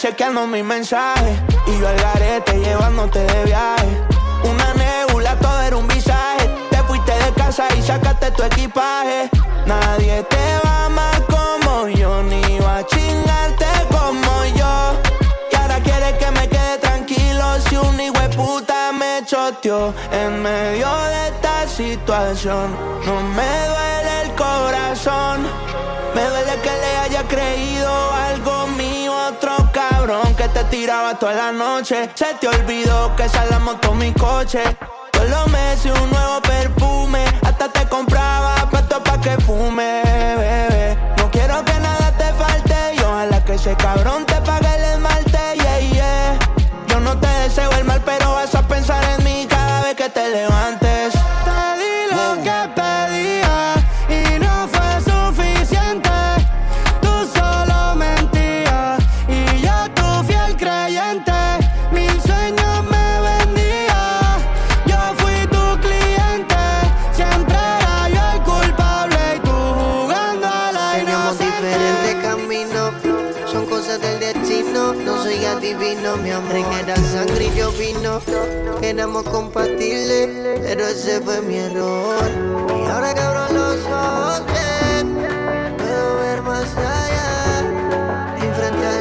chequeando 0.07 0.47
mis 0.47 0.63
mensajes 0.63 1.37
y 1.65 1.79
yo 1.79 1.87
al 1.87 1.97
garete 1.97 2.57
llevándote 2.59 3.19
de 3.19 3.43
viaje. 3.43 3.87
Una 4.43 4.73
nebula, 4.73 5.35
todo 5.39 5.61
era 5.61 5.75
un 5.75 5.87
visaje. 5.87 6.49
Te 6.71 6.77
fuiste 6.83 7.11
de 7.11 7.33
casa 7.33 7.67
y 7.77 7.81
sacaste 7.81 8.31
tu 8.31 8.43
equipaje. 8.43 9.29
Nadie 9.65 10.23
te 10.23 10.45
va 10.63 10.85
amar 10.85 11.25
como 11.25 11.89
yo, 11.89 12.23
ni 12.23 12.57
va 12.59 12.77
a 12.77 12.85
chingarte 12.85 13.65
como 13.89 14.45
yo. 14.55 15.01
Y 15.51 15.55
ahora 15.57 15.81
quieres 15.81 16.13
que 16.13 16.31
me 16.31 16.47
quede 16.47 16.77
tranquilo 16.77 17.43
si 17.67 17.75
un 17.75 17.99
hijo 17.99 18.29
puta 18.37 18.66
en 20.11 20.41
medio 20.41 20.87
de 20.87 21.27
esta 21.27 21.67
situación. 21.67 22.75
No 23.05 23.21
me 23.21 23.67
duele 23.67 24.21
el 24.23 24.31
corazón, 24.33 25.45
me 26.15 26.23
duele 26.23 26.53
que 26.63 26.71
le 26.71 26.97
haya 26.97 27.23
creído 27.27 28.13
algo 28.13 28.67
mío 28.67 29.13
otro 29.27 29.55
cabrón 29.71 30.33
que 30.35 30.47
te 30.49 30.63
tiraba 30.65 31.19
toda 31.19 31.33
la 31.33 31.51
noche. 31.51 32.09
Se 32.15 32.33
te 32.39 32.47
olvidó 32.47 33.15
que 33.15 33.25
esa 33.25 33.45
la 33.45 33.59
montó 33.59 33.93
mi 33.93 34.11
coche. 34.13 34.63
Todos 35.11 35.29
los 35.29 35.47
meses 35.49 35.91
un 35.91 36.09
nuevo 36.09 36.41
perfume, 36.41 37.23
hasta 37.43 37.71
te 37.71 37.87
compraba 37.87 38.55
pato 38.71 39.03
pa' 39.03 39.21
que 39.21 39.37
fume, 39.45 40.01
bebé. 40.03 40.97
No 41.17 41.29
quiero 41.29 41.63
que 41.63 41.73
nada 41.79 42.11
te 42.17 42.33
falte 42.33 42.95
y 42.95 42.99
ojalá 43.01 43.45
que 43.45 43.53
ese 43.53 43.75
cabrón 43.75 44.25
te 44.25 44.41
pague 44.41 44.76
te 50.27 50.33
levantes. 50.33 51.13
Te 51.47 51.61
di 51.79 51.95
lo 52.11 52.41
que 52.43 52.59
pedía 52.75 53.75
y 54.09 54.39
no 54.39 54.67
fue 54.67 54.89
suficiente. 55.11 56.09
Tú 57.01 57.13
solo 57.37 57.95
mentías 57.95 58.99
y 59.27 59.61
yo 59.61 59.77
tu 59.95 60.23
fiel 60.27 60.55
creyente. 60.57 61.31
Mil 61.91 62.21
sueños 62.21 62.83
me 62.93 63.07
vendía, 63.27 64.01
yo 64.85 64.99
fui 65.17 65.47
tu 65.47 65.65
cliente. 65.85 66.63
Siempre 67.13 67.57
era 67.79 68.09
yo 68.09 68.23
el 68.33 68.41
culpable 68.41 69.19
y 69.35 69.39
tú 69.39 69.57
jugando 69.79 70.47
a 70.47 70.71
la 70.71 70.99
inocente. 70.99 71.45
diferentes 71.45 72.15
caminos, 72.23 72.91
son 73.51 73.65
cosas 73.65 74.01
del 74.01 74.19
destino. 74.19 74.93
No 74.93 75.23
soy 75.23 75.45
a 75.45 75.59
ti, 75.59 75.73
divino, 75.73 76.17
mi 76.17 76.31
amor. 76.31 76.55
Era 76.81 76.95
sangre 76.95 77.45
y 77.45 77.57
yo 77.57 77.71
vino. 77.73 78.21
Compatibles, 78.97 80.27
pero 80.63 80.87
ese 80.87 81.21
fue 81.21 81.39
mi 81.41 81.55
error. 81.57 82.17
Y 82.75 82.89
ahora 82.89 83.13
que 83.13 83.19
abro 83.19 83.53
los 83.53 83.77
ojos, 83.85 84.41
bien, 84.47 85.15
puedo 85.77 86.17
ver 86.17 86.41
más 86.41 86.65
allá. 86.75 87.61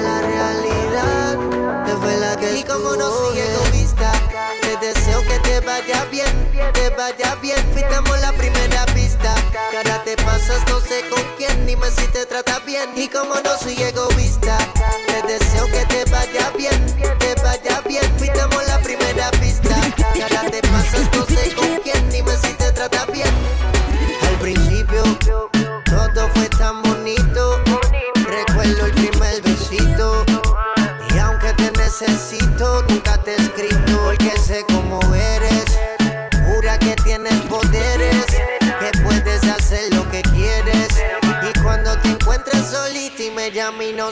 La 0.03 0.21
realidad, 0.21 1.39
que 1.87 1.93
fue 1.93 2.17
la 2.19 2.37
que 2.37 2.59
Y 2.59 2.63
como 2.65 2.95
no 2.95 3.09
soy 3.09 3.39
egoísta, 3.39 4.13
te 4.61 4.87
deseo 4.87 5.23
que 5.23 5.39
te 5.41 5.61
vaya 5.61 6.05
bien, 6.11 6.29
te 6.75 6.91
vaya 6.91 7.35
bien. 7.37 7.59
Fitamos 7.75 8.21
la 8.21 8.33
primera 8.33 8.85
pista. 8.95 9.35
Que 9.71 9.79
ahora 9.79 10.03
te 10.05 10.15
pasas, 10.17 10.63
no 10.69 10.79
sé 10.81 11.09
con 11.09 11.23
quién, 11.39 11.67
dime 11.67 11.87
si 11.91 12.07
te 12.09 12.27
trata 12.27 12.59
bien. 12.67 12.91
Y 12.97 13.09
como 13.09 13.35
no 13.37 13.59
soy 13.59 13.83
egoísta, 13.83 14.59
te 15.07 15.33
deseo 15.33 15.67
que 15.67 15.87
te 15.87 16.11
vaya 16.11 16.51
bien, 16.57 16.87
te 17.19 17.35
vaya 17.43 17.81
bien. 17.89 18.05
Fitamos 18.19 18.66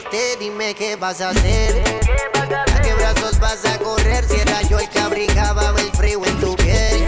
te 0.03 0.35
dime 0.37 0.73
qué 0.75 0.95
vas 0.95 1.21
a 1.21 1.29
hacer. 1.29 1.83
¿A 2.73 2.81
qué 2.81 2.93
brazos 2.95 3.39
vas 3.39 3.63
a 3.65 3.77
correr? 3.79 4.25
Si 4.25 4.39
era 4.39 4.61
yo 4.63 4.79
el 4.79 4.89
que 4.89 4.99
abrigaba 4.99 5.73
el 5.77 5.91
frío 5.91 6.25
en 6.25 6.39
tu 6.39 6.55
piel. 6.55 7.05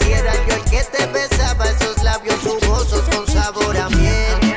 Si 0.00 0.12
era 0.12 0.32
yo 0.46 0.54
el 0.54 0.64
que 0.64 0.84
te 0.84 1.06
besaba 1.06 1.68
esos 1.68 2.02
labios 2.02 2.38
jugosos 2.40 3.02
con 3.14 3.26
sabor 3.26 3.76
a 3.76 3.88
miel. 3.88 4.56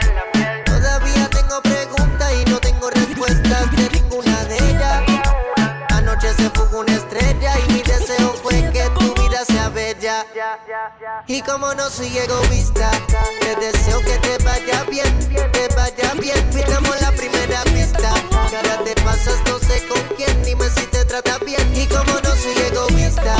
Todavía 0.65 1.29
tengo 1.29 1.61
preguntas 1.61 2.33
y 2.33 2.49
no 2.49 2.59
tengo 2.59 2.89
respuestas 2.89 3.71
de 3.71 3.89
ninguna 3.99 4.43
de 4.45 4.57
ellas. 4.57 5.03
Anoche 5.89 6.33
se 6.33 6.49
fugó 6.51 6.79
una 6.79 6.93
estrella 6.93 7.53
y 7.67 7.73
mi 7.73 7.81
deseo 7.81 8.33
fue 8.43 8.69
que 8.71 8.83
tu 8.97 9.13
vida 9.21 9.43
sea 9.45 9.69
bella. 9.69 10.25
Y 11.25 11.41
como 11.41 11.73
no 11.73 11.89
soy 11.89 12.15
egoísta, 12.17 12.91
te 13.41 13.55
deseo 13.55 13.99
que 14.01 14.17
te 14.19 14.43
vaya 14.43 14.83
bien, 14.83 15.19
te 15.51 15.67
vaya 15.75 16.13
bien. 16.19 16.49
Que 18.49 18.55
ahora 18.57 18.83
te 18.83 18.95
pasas, 19.03 19.39
no 19.47 19.59
sé 19.59 19.85
con 19.87 20.01
quién, 20.17 20.43
dime 20.43 20.65
si 20.75 20.85
te 20.87 21.05
trata 21.05 21.37
bien. 21.45 21.61
Y 21.75 21.85
como 21.87 22.13
no 22.13 22.35
soy 22.35 22.55
egoísta, 22.71 23.35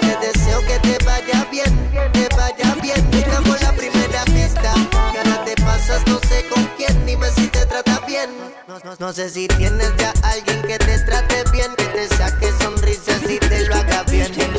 te 0.00 0.26
deseo 0.26 0.60
que 0.62 0.78
te 0.80 1.04
vaya 1.04 1.46
bien, 1.50 1.90
te 2.12 2.28
vaya 2.36 2.74
bien. 2.82 3.06
Fijamos 3.12 3.60
la 3.62 3.72
primera 3.72 4.24
pista. 4.24 4.72
Que 5.12 5.18
ahora 5.18 5.44
te 5.44 5.54
pasas, 5.62 6.06
no 6.06 6.18
sé 6.28 6.46
con 6.48 6.64
quién, 6.76 7.04
dime 7.06 7.28
si 7.36 7.48
te 7.48 7.66
trata 7.66 8.00
bien. 8.06 8.30
No, 8.66 8.78
no- 8.84 8.96
no 8.98 9.12
sé 9.12 9.28
si 9.30 9.46
tienes 9.48 9.92
ya 9.98 10.12
alguien 10.22 10.62
que 10.62 10.78
te 10.78 10.98
trate 11.00 11.44
bien, 11.52 11.70
que 11.76 11.84
te 11.84 12.08
saque 12.16 12.50
sonrisas 12.62 13.20
y 13.28 13.38
te 13.38 13.66
lo 13.66 13.74
haga 13.74 14.02
bien. 14.04 14.32
En 14.40 14.52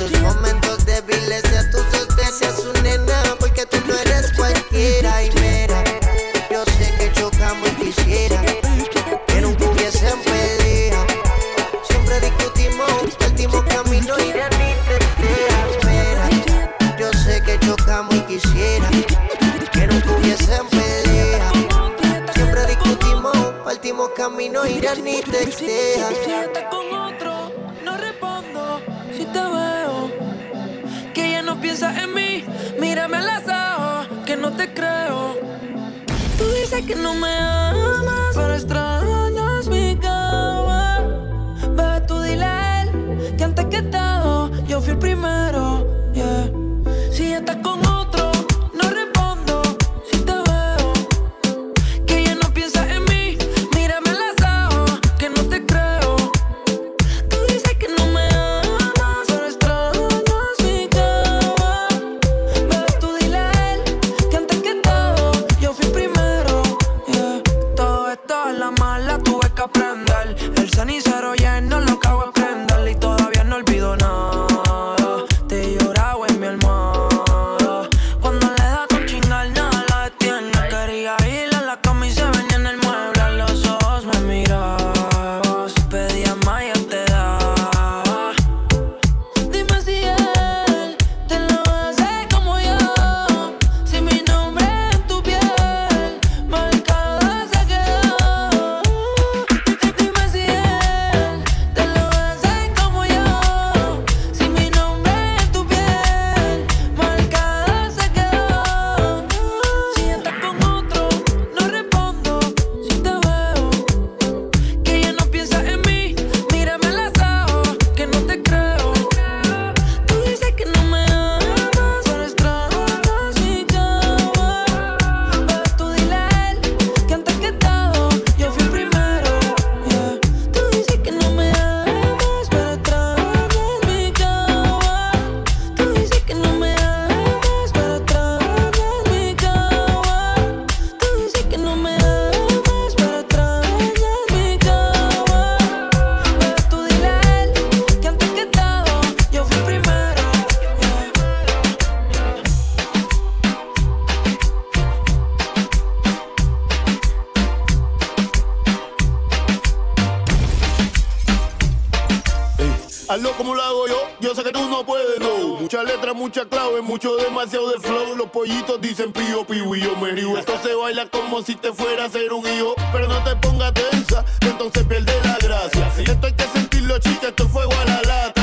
no. 165.76 165.82
Muchas 165.82 165.96
letras, 165.96 166.16
muchas 166.16 166.46
claves, 166.46 166.84
mucho 166.84 167.16
demasiado 167.18 167.70
de 167.72 167.80
flow. 167.80 168.16
Los 168.16 168.30
pollitos 168.30 168.80
dicen 168.80 169.12
pío, 169.12 169.46
pío 169.46 169.76
y 169.76 169.82
yo 169.82 169.96
me 169.98 170.12
río. 170.12 170.38
Esto 170.38 170.54
se 170.64 170.74
baila 170.74 171.08
como 171.10 171.42
si 171.42 171.56
te 171.56 171.74
fuera 171.74 172.04
a 172.04 172.06
hacer 172.08 172.32
un 172.32 172.46
hijo. 172.48 172.76
Pero 172.94 173.08
no 173.08 173.24
te 173.24 173.36
pongas 173.36 173.74
tensa, 173.74 174.24
entonces 174.42 174.84
pierde 174.86 175.14
la 175.24 175.38
gracia. 175.38 175.92
Esto 175.98 176.28
hay 176.28 176.34
que 176.34 176.48
sentirlo, 176.54 176.98
chica, 177.00 177.28
esto 177.28 177.44
es 177.44 177.52
fuego 177.52 177.74
a 177.74 177.86
la 177.86 178.02
lata. 178.04 178.35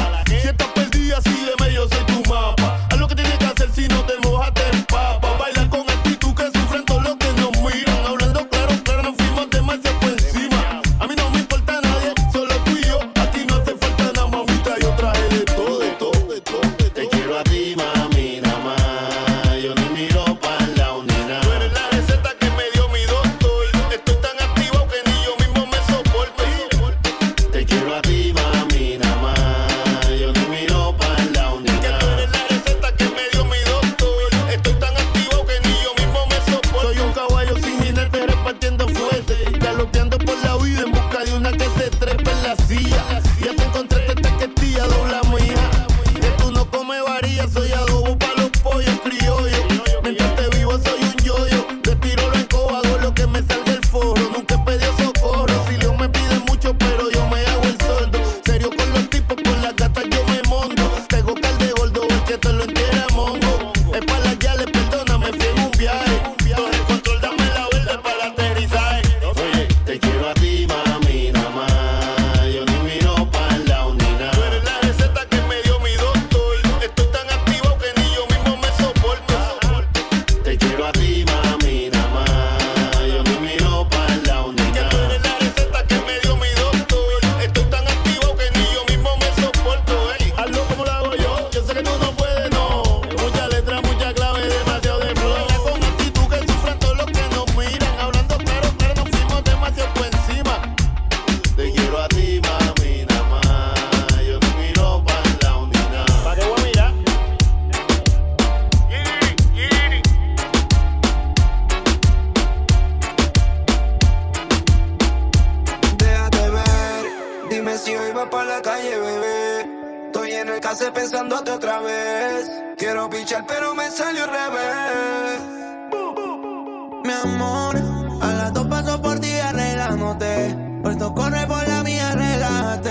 note. 130.12 130.56
Puesto 130.82 131.14
corre 131.14 131.46
por 131.46 131.66
la 131.68 131.82
mía, 131.82 132.12
relájate. 132.12 132.90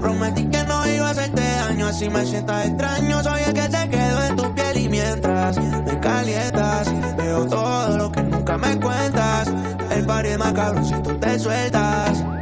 Prometí 0.00 0.44
que 0.46 0.64
no 0.64 0.88
iba 0.88 1.08
a 1.08 1.10
hacerte 1.10 1.40
daño, 1.40 1.86
así 1.86 2.08
me 2.08 2.24
sientas 2.24 2.66
extraño. 2.66 3.22
Soy 3.22 3.40
el 3.46 3.52
que 3.52 3.68
te 3.68 3.88
quedó 3.88 4.24
en 4.24 4.36
tu 4.36 4.54
piel 4.54 4.76
y 4.78 4.88
mientras 4.88 5.56
me 5.58 6.00
calientas, 6.00 7.16
veo 7.16 7.46
todo 7.46 7.96
lo 7.98 8.12
que 8.12 8.22
nunca 8.22 8.58
me 8.58 8.80
cuentas. 8.80 9.48
El 9.90 10.06
party 10.06 10.28
es 10.28 10.38
más 10.38 10.52
cabrón 10.52 10.84
si 10.84 10.94
tú 11.02 11.18
te 11.18 11.38
sueltas. 11.38 12.41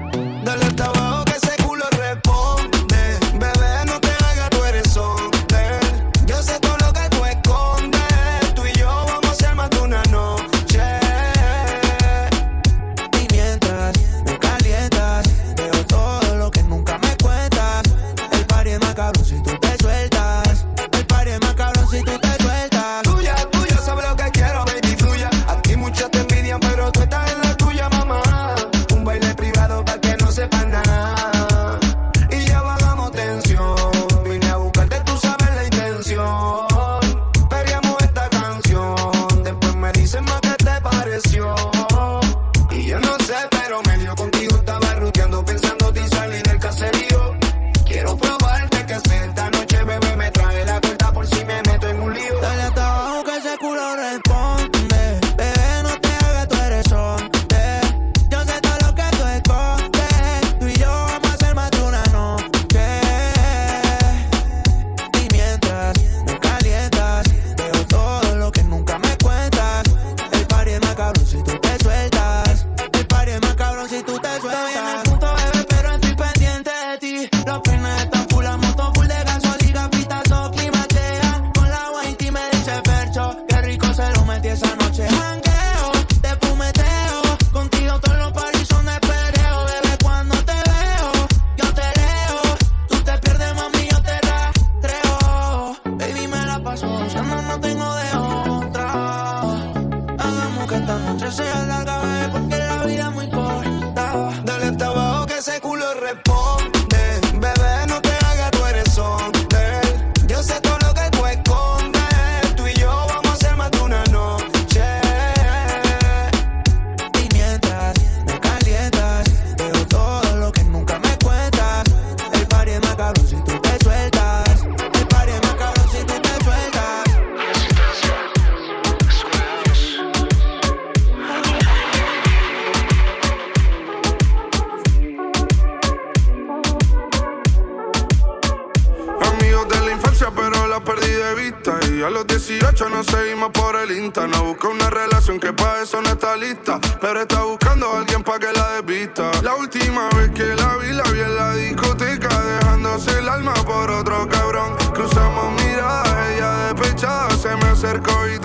A 142.03 142.09
los 142.09 142.26
18 142.26 142.88
nos 142.88 143.07
seguimos 143.07 143.51
por 143.51 143.76
el 143.76 143.90
Insta. 143.90 144.26
No 144.26 144.44
busca 144.44 144.68
una 144.68 144.88
relación 144.88 145.38
que 145.38 145.53
para 145.53 145.82
eso 145.82 146.01
no 146.01 146.09
está 146.09 146.34
lista. 146.34 146.80
Pero 146.98 147.20
está 147.20 147.42
buscando 147.42 147.92
a 147.92 147.98
alguien 147.98 148.22
para 148.22 148.38
que 148.38 148.53
la 148.53 148.80
desvista. 148.80 149.30
La 149.42 149.55
última 149.55 150.09
vez 150.16 150.30
que 150.30 150.57
la 150.57 150.76
vi, 150.78 150.92
la 150.92 151.03
vi 151.03 151.20
en 151.20 151.36
la 151.36 151.55
discoteca. 151.55 152.28
Dejándose 152.28 153.18
el 153.18 153.28
alma 153.28 153.53
por 153.53 153.90
otro 153.90 154.26
cabrón. 154.28 154.76
Cruzamos 154.94 155.62
miradas, 155.62 156.30
ella 156.30 156.72
despechada 156.72 157.30
se 157.36 157.55
me 157.57 157.66
acercó 157.66 158.26
y 158.28 158.38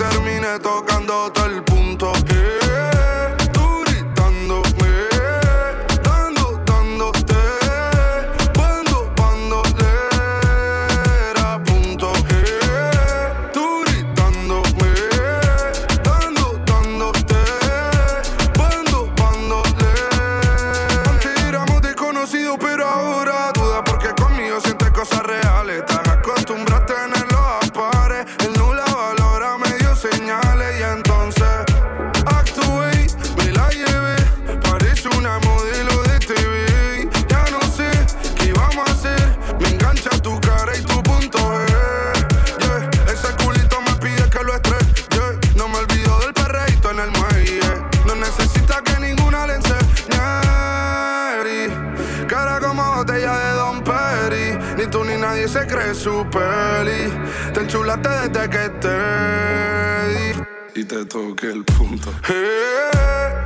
que 58.48 58.68
te 58.80 60.36
y 60.80 60.84
te 60.84 61.04
toque 61.06 61.46
el 61.50 61.64
punto. 61.64 62.10
Eh, 62.28 63.45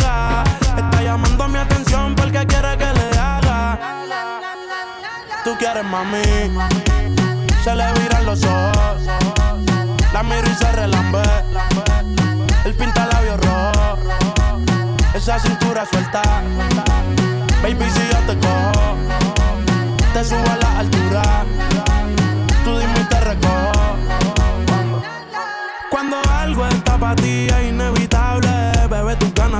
Mami. 5.83 6.23
Se 7.63 7.75
le 7.75 7.93
viran 7.93 8.25
los 8.25 8.43
ojos. 8.43 9.01
La 10.13 10.23
miro 10.23 10.47
y 10.49 10.55
se 10.55 10.71
relambe. 10.71 11.21
El 12.65 12.73
pinta 12.75 13.05
labios 13.07 13.39
rojo. 13.39 13.97
Esa 15.13 15.39
cintura 15.39 15.85
suelta. 15.85 16.21
Baby, 17.61 17.85
si 17.93 18.01
yo 18.11 18.17
te 18.27 18.39
cojo, 18.39 18.95
te 20.13 20.23
subo 20.23 20.49
a 20.51 20.57
la 20.57 20.79
altura. 20.79 21.45
Tú 22.63 22.77
dime 22.79 22.99
y 22.99 23.03
te 23.03 23.19
recojo. 23.21 23.97
Cuando 25.89 26.17
algo 26.33 26.65
está 26.65 26.97
para 26.97 27.15
ti 27.15 27.47
es 27.47 27.69
inevitable, 27.69 28.00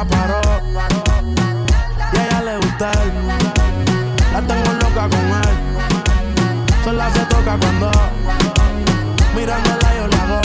Y 0.00 0.02
a 0.02 0.08
ella 2.24 2.40
le 2.40 2.56
gusta 2.56 2.90
él. 2.90 3.12
La 4.32 4.40
tengo 4.40 4.72
loca 4.72 5.08
con 5.10 5.20
él. 5.20 5.56
Sola 6.82 7.10
se 7.12 7.20
toca 7.26 7.58
cuando 7.58 7.90
mirándola 9.36 9.94
yo 9.96 10.06
la 10.08 10.22
hago. 10.22 10.40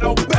Rompe 0.00 0.31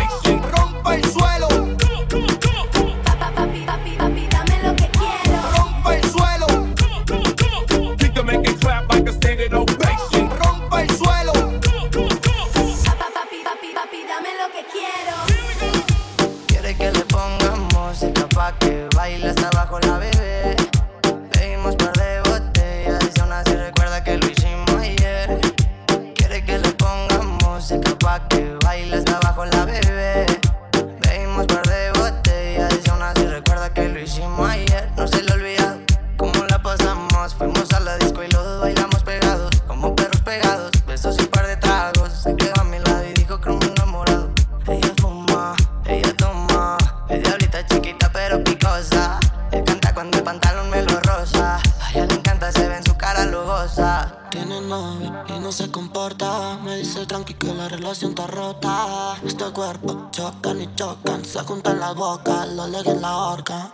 lo 50.94 51.00
rosa. 51.02 51.60
A 51.82 51.92
ella 51.92 52.06
le 52.06 52.14
encanta, 52.16 52.52
se 52.52 52.68
ve 52.68 52.78
en 52.78 52.84
su 52.84 52.96
cara 52.96 53.26
lujosa. 53.26 54.16
Tiene 54.30 54.62
novio 54.62 55.12
y 55.28 55.40
no 55.40 55.52
se 55.52 55.70
comporta. 55.72 56.58
Me 56.64 56.78
dice 56.78 57.06
tranqui 57.06 57.34
que 57.34 57.54
la 57.54 57.68
relación 57.68 58.12
está 58.12 58.28
rota. 58.28 59.16
Este 59.26 59.46
cuerpo 59.52 60.10
chocan 60.12 60.62
y 60.62 60.74
chocan. 60.76 61.26
Se 61.26 61.40
juntan 61.40 61.80
las 61.80 61.96
bocas, 61.96 62.48
lo 62.50 62.68
leguen 62.68 63.02
la 63.02 63.18
horca. 63.18 63.74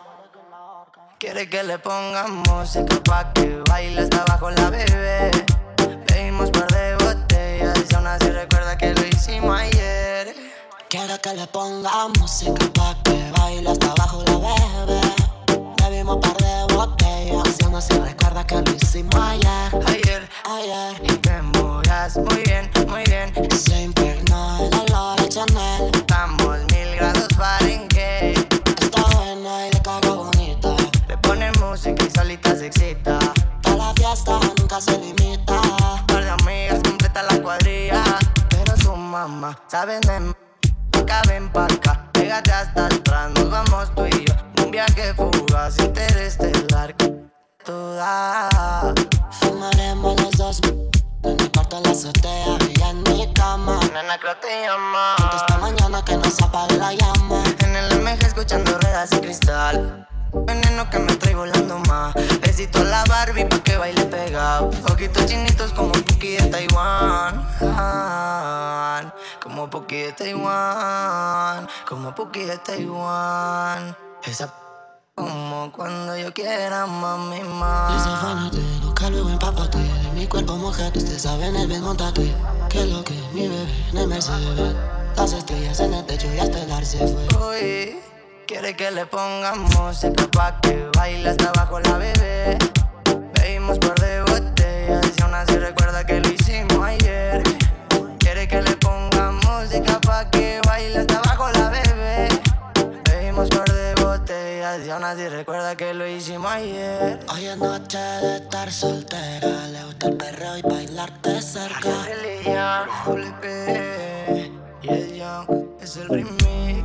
Quiere 1.20 1.50
que 1.50 1.64
le 1.64 1.78
pongamos 1.80 2.48
música 2.48 2.96
pa' 3.04 3.34
que 3.34 3.62
baile 3.70 4.02
hasta 4.02 4.22
abajo 4.22 4.50
la 4.52 4.70
bebé. 4.70 5.32
Pedimos 6.08 6.50
par 6.52 6.68
de 6.68 6.96
botellas 6.96 7.78
y 7.92 7.96
aún 7.96 8.08
así 8.08 8.30
recuerda 8.30 8.78
que 8.78 8.94
lo 8.94 9.06
hicimos 9.06 9.60
ayer. 9.60 10.34
Quiere 10.90 11.20
que 11.20 11.34
le 11.34 11.48
ponga 11.48 12.08
música 12.20 12.66
pa' 12.74 12.96
que 13.04 13.32
baile 13.38 13.70
hasta 13.70 13.92
abajo 13.92 14.24
la 14.28 14.38
bebé. 14.38 15.02
Bebimos 15.84 16.18
par 16.18 16.38
de 16.38 16.74
botellas 16.74 16.99
y 17.30 17.64
aún 17.64 17.76
así 17.76 17.94
recuerda 17.94 18.46
que 18.46 18.56
lo 18.56 18.72
hicimos 18.74 19.16
ayer. 19.16 19.72
Ayer, 19.88 20.30
ayer. 20.46 21.02
Y 21.04 21.18
te 21.18 21.36
embolas 21.36 22.18
muy 22.18 22.44
bien, 22.44 22.70
muy 22.88 23.04
bien. 23.04 23.34
Se 23.52 23.82
impregnó 23.82 24.58
el 24.60 24.74
olor 24.80 25.22
de 25.22 25.30
Chanel. 25.30 25.92
Estamos 25.94 26.58
mil 26.72 26.96
grados 26.96 27.28
Fahrenheit. 27.38 28.54
Está 28.82 29.02
buena 29.16 29.68
y 29.68 29.72
le 29.72 29.82
cago 29.82 30.16
bonita. 30.26 30.76
Le 31.08 31.18
ponen 31.18 31.54
música 31.60 32.04
y 32.04 32.10
solita 32.10 32.56
se 32.56 32.68
excita. 32.68 33.20
Pa' 33.64 33.76
la 33.76 33.94
fiesta 33.94 34.40
nunca 34.58 34.82
se 34.82 34.98
limita. 34.98 35.62
Par 36.08 36.24
de 36.24 36.30
amigas 36.30 36.82
completa 36.84 37.24
la 37.24 37.42
cuadrilla. 37.42 38.04
Pero 38.50 38.78
su 38.78 38.96
mamá 38.96 39.58
sabe 39.68 40.00
de 40.00 40.34
ven 41.28 41.50
pa' 41.50 41.66
acá. 41.66 42.10
Pégate 42.14 42.52
hasta 42.52 42.86
atrás, 42.86 43.32
nos 43.36 43.50
vamos 43.50 43.94
tú 43.96 44.06
y 44.06 44.26
yo. 44.26 44.34
Un 44.64 44.72
viaje 44.72 45.14
fugaz, 45.14 45.80
interestelar. 45.80 46.96
Toda. 47.66 48.50
Fumaremos 49.32 50.22
los 50.22 50.38
dos. 50.38 50.62
En 51.24 51.36
mi 51.36 51.50
cuarto 51.50 51.78
en 51.78 51.84
la 51.84 51.92
azotea 51.92 52.58
y 52.70 52.82
en 52.82 53.04
mi 53.04 53.34
cama. 53.34 53.80
Nena, 53.94 54.18
creo 54.20 54.36
te 54.38 54.62
llama. 54.66 55.16
Esta 55.36 55.58
mañana 55.58 56.04
que 56.06 56.16
nos 56.18 56.42
apague 56.42 56.78
la 56.78 56.94
llama. 56.94 57.44
En 57.60 57.76
el 57.76 58.02
MG 58.02 58.26
escuchando 58.26 58.78
ruedas 58.80 59.12
y 59.12 59.20
cristal. 59.20 60.08
Veneno 60.34 60.90
que 60.90 61.00
me 61.00 61.14
trae 61.16 61.36
volando 61.36 61.80
más. 61.80 62.14
Besito 62.40 62.80
a 62.80 62.84
la 62.84 63.04
Barbie 63.06 63.46
pa' 63.46 63.60
que 63.60 63.78
baile 63.78 64.06
pegado. 64.06 64.70
Ojitos 64.92 65.26
chinitos 65.26 65.74
como 65.74 65.92
Puki 65.92 66.38
de 66.38 66.48
Taiwán. 66.48 67.46
Como 69.42 69.70
Puki 69.70 69.98
de 69.98 70.12
Taiwán. 70.14 71.68
Como 71.88 72.16
Puki 72.16 72.46
de 72.46 72.58
Taiwán. 72.58 73.98
Esa 74.24 74.54
como 75.20 75.72
cuando 75.72 76.18
yo 76.18 76.34
quiera, 76.34 76.86
mami, 76.86 77.42
más. 77.42 77.94
Desafánate, 77.94 78.58
loca 78.82 79.10
luego 79.10 79.30
empápate 79.30 79.78
De 79.78 80.12
mi 80.14 80.28
cuerpo 80.28 80.56
mojate, 80.56 81.00
usted 81.00 81.18
sabe 81.20 81.48
en 81.48 81.56
el 81.58 81.68
ven 81.68 81.82
montate 81.82 82.34
Que 82.70 82.86
lo 82.86 83.04
que 83.04 83.14
mi 83.34 83.48
bebé 83.48 83.68
en 83.92 83.98
el 83.98 84.08
Mercedes 84.08 84.76
Las 85.16 85.34
estrellas 85.34 85.80
en 85.82 85.94
el 85.94 86.06
techo 86.06 86.34
y 86.34 86.40
hasta 86.40 86.64
el 86.64 86.72
ar 86.72 86.86
se 86.86 87.00
fue 87.00 87.28
Uy, 87.50 88.00
quiere 88.48 88.76
que 88.76 88.92
le 88.92 89.06
pongamos 89.06 89.76
música 89.76 90.28
pa' 90.32 90.62
que 90.62 90.90
baile 90.96 91.30
hasta 91.30 91.50
abajo 91.50 91.80
la 91.82 91.98
bebé. 91.98 92.58
Bebimos 93.34 93.78
par 93.80 94.00
de 94.00 94.22
botellas 94.22 95.06
y 95.18 95.22
aún 95.22 95.34
así 95.34 95.58
recuerda 95.58 96.06
que 96.06 96.20
lo 96.20 96.29
botellas 104.90 105.20
y 105.20 105.30
recuerda 105.30 105.76
que 105.76 105.94
lo 105.94 106.08
hicimos 106.08 106.52
ayer. 106.52 107.20
Hoy 107.32 107.46
es 107.46 107.58
noche 107.58 107.98
de 107.98 108.38
estar 108.38 108.72
soltera 108.72 109.68
Le 109.68 109.84
gusta 109.84 110.08
el 110.08 110.18
perreo 110.18 110.58
y 110.58 110.62
bailarte 110.62 111.42
cerca 111.42 111.90
Lilian, 112.24 112.88
Doble 113.06 113.32
P, 113.42 114.52
y 114.82 114.90
el 114.90 115.16
Young 115.16 115.68
es 115.82 115.98
el 115.98 116.10
remix. 116.10 116.79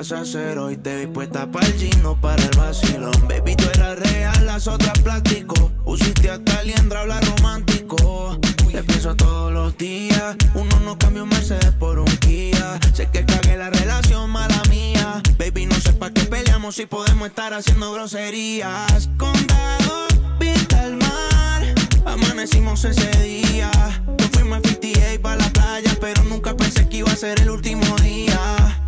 vas 0.00 0.12
a 0.12 0.20
hacer 0.22 0.58
hoy? 0.58 0.78
Te 0.78 0.96
vi 0.96 1.06
puesta 1.06 1.50
para 1.50 1.66
el 1.66 1.74
gino, 1.74 2.18
para 2.18 2.42
el 2.42 2.56
vacilón. 2.56 3.12
Baby, 3.28 3.54
tú 3.54 3.64
eras 3.74 3.98
real, 3.98 4.46
las 4.46 4.66
otras 4.66 4.98
plástico. 5.00 5.70
Usiste 5.84 6.30
hasta 6.30 6.62
liendra, 6.62 7.02
habla 7.02 7.20
romántico. 7.20 8.38
Te 8.72 8.82
pienso 8.82 9.14
todos 9.14 9.52
los 9.52 9.76
días. 9.76 10.36
Uno 10.54 10.80
no 10.86 10.96
cambia 10.96 11.22
un 11.22 11.28
Mercedes 11.28 11.72
por 11.72 11.98
un 11.98 12.16
Kia. 12.16 12.78
Sé 12.94 13.10
que 13.12 13.26
cagué 13.26 13.58
la 13.58 13.68
relación, 13.68 14.30
mala 14.30 14.62
mía. 14.70 15.20
Baby, 15.38 15.66
no 15.66 15.74
sé 15.74 15.92
para 15.92 16.14
qué 16.14 16.22
peleamos 16.22 16.76
si 16.76 16.86
podemos 16.86 17.28
estar 17.28 17.52
haciendo 17.52 17.92
groserías. 17.92 19.10
Condado, 19.18 20.06
pinta 20.38 20.86
el 20.86 20.96
mar. 20.96 21.74
Amanecimos 22.06 22.86
ese 22.86 23.10
día. 23.22 23.70
Yo 24.16 24.28
fuimos 24.32 24.60
a 24.60 24.62
58 24.62 25.20
para 25.20 25.36
la 25.36 25.50
playa, 25.50 25.94
pero 26.00 26.24
nunca 26.24 26.56
pensé 26.56 26.88
que 26.88 26.98
iba 26.98 27.12
a 27.12 27.16
ser 27.16 27.38
el 27.42 27.50
último 27.50 27.84
día. 27.96 28.80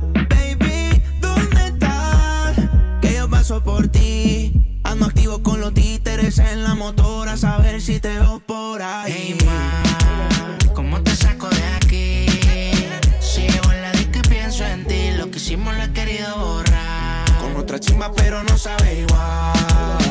paso 3.43 3.61
por 3.61 3.89
ti. 3.89 4.53
Ando 4.85 5.07
activo 5.07 5.43
con 5.43 5.61
los 5.61 5.75
títeres 5.75 6.39
en 6.39 6.63
la 6.63 6.77
motora, 6.77 7.33
a 7.33 7.37
saber 7.37 7.81
si 7.81 7.99
te 7.99 8.11
veo 8.11 8.39
por 8.39 8.81
ahí. 8.81 9.13
Hey, 9.13 9.39
ma, 9.45 10.73
¿cómo 10.75 11.03
te 11.03 11.17
saco 11.17 11.49
de 11.49 11.65
aquí? 11.75 12.27
Sigo 13.19 13.73
en 13.73 13.83
la 13.83 13.91
disco 13.91 14.21
y 14.25 14.29
pienso 14.29 14.65
en 14.65 14.87
ti. 14.87 15.11
Lo 15.17 15.29
que 15.29 15.39
hicimos 15.39 15.77
lo 15.77 15.83
he 15.83 15.93
querido 15.93 16.39
borrar. 16.39 17.39
Con 17.41 17.57
otra 17.57 17.81
chimba, 17.81 18.13
pero 18.15 18.45
no 18.45 18.57
sabe 18.57 19.01
igual. 19.01 20.02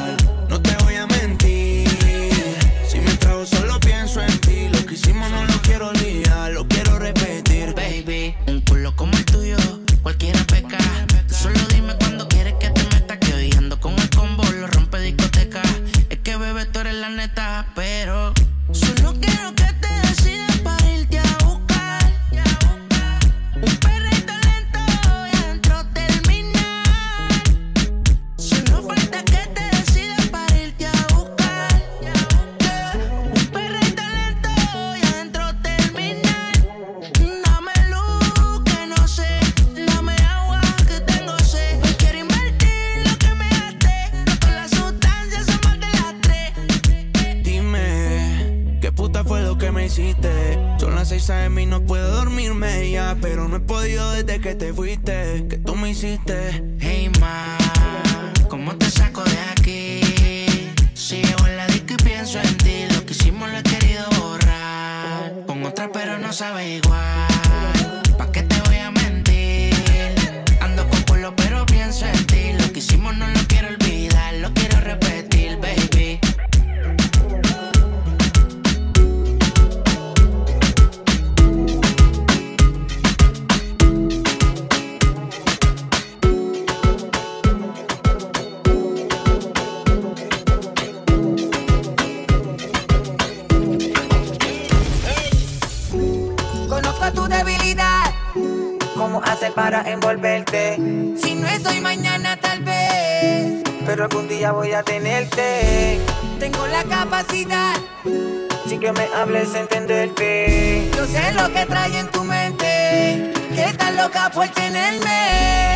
que 108.82 108.92
me 108.94 109.08
hables 109.14 109.54
entenderte. 109.54 110.90
Yo 110.98 111.06
sé 111.06 111.32
lo 111.34 111.54
que 111.54 111.68
trae 111.68 112.00
en 112.00 112.08
tu 112.08 112.24
mente, 112.24 113.32
que 113.54 113.64
estás 113.64 113.96
loca 113.96 114.32
por 114.34 114.48
tenerme 114.50 115.76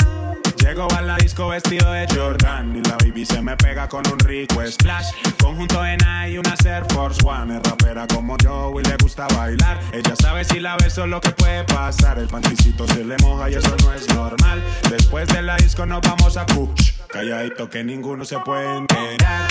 Llego 0.61 0.87
a 0.95 1.01
la 1.01 1.17
disco 1.17 1.47
vestido 1.47 1.91
de 1.91 2.05
Jordan 2.13 2.75
y 2.77 2.87
la 2.87 2.95
baby 2.97 3.25
se 3.25 3.41
me 3.41 3.57
pega 3.57 3.89
con 3.89 4.03
un 4.11 4.19
rico 4.19 4.61
splash. 4.65 5.07
Conjunto 5.41 5.83
en 5.85 5.99
y 6.29 6.37
una 6.37 6.55
Air 6.63 6.85
Force 6.93 7.19
One. 7.25 7.57
Es 7.57 7.63
rapera 7.63 8.05
como 8.07 8.37
yo 8.37 8.71
y 8.79 8.83
le 8.83 8.95
gusta 8.97 9.27
bailar. 9.35 9.79
Ella 9.91 10.15
sabe 10.15 10.45
si 10.45 10.59
la 10.59 10.77
beso 10.77 11.07
lo 11.07 11.19
que 11.19 11.31
puede 11.31 11.63
pasar. 11.63 12.19
El 12.19 12.27
panticito 12.27 12.87
se 12.87 13.03
le 13.03 13.17
moja 13.17 13.49
y 13.49 13.55
eso 13.55 13.75
no 13.83 13.93
es 13.93 14.07
normal. 14.13 14.63
Después 14.89 15.27
de 15.29 15.41
la 15.41 15.57
disco 15.57 15.85
nos 15.85 16.01
vamos 16.01 16.37
a 16.37 16.45
push. 16.45 16.93
Calladito 17.09 17.69
que 17.69 17.83
ninguno 17.83 18.23
se 18.23 18.37
puede 18.39 18.77
enterar. 18.77 19.47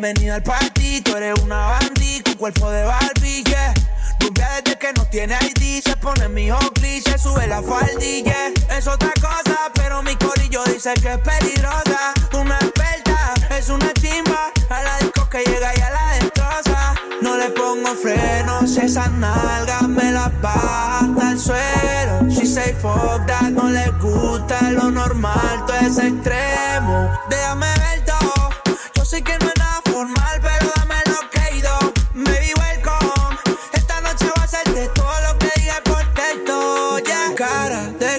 Bienvenida 0.00 0.36
al 0.36 0.42
party, 0.44 1.00
tú 1.00 1.16
eres 1.16 1.40
una 1.40 1.56
bandita, 1.56 2.30
con 2.30 2.38
cuerpo 2.38 2.70
de 2.70 2.84
Barbie, 2.84 3.42
yeah. 3.42 3.74
Desde 4.20 4.78
que 4.78 4.92
no 4.92 5.04
tiene 5.06 5.34
ID, 5.34 5.82
se 5.82 5.96
pone 5.96 6.28
mi 6.28 6.48
se 7.00 7.18
sube 7.18 7.48
la 7.48 7.60
faldilla. 7.60 8.52
Es 8.76 8.86
otra 8.86 9.12
cosa, 9.14 9.72
pero 9.74 10.00
mi 10.04 10.14
corillo 10.14 10.62
dice 10.66 10.94
que 11.02 11.14
es 11.14 11.18
peligrosa. 11.18 12.14
Una 12.32 12.54
experta, 12.58 13.34
es 13.50 13.68
una 13.70 13.92
chimba, 13.94 14.52
a 14.70 14.82
la 14.82 14.98
disco 14.98 15.28
que 15.28 15.42
llega 15.42 15.76
y 15.76 15.80
a 15.80 15.90
la 15.90 16.12
destroza. 16.20 16.94
No 17.20 17.36
le 17.36 17.50
pongo 17.50 17.92
frenos, 17.96 18.76
esas 18.76 19.10
nalgas 19.10 19.82
me 19.82 20.12
las 20.12 20.40
baja 20.40 21.00
hasta 21.00 21.30
el 21.32 21.40
suelo. 21.40 22.28
She 22.28 22.46
say 22.46 22.72
fuck 22.74 23.26
that, 23.26 23.50
no 23.50 23.68
le 23.68 23.90
gusta 24.00 24.70
lo 24.70 24.92
normal, 24.92 25.64
todo 25.66 25.76
es 25.76 25.98
extremo. 25.98 27.10
Déjame 27.28 27.66
ver 27.66 28.04
todo, 28.04 28.50
yo 28.94 29.04
sé 29.04 29.22
que 29.22 29.36
no 29.38 29.48
es 29.48 29.56
nada 29.58 29.67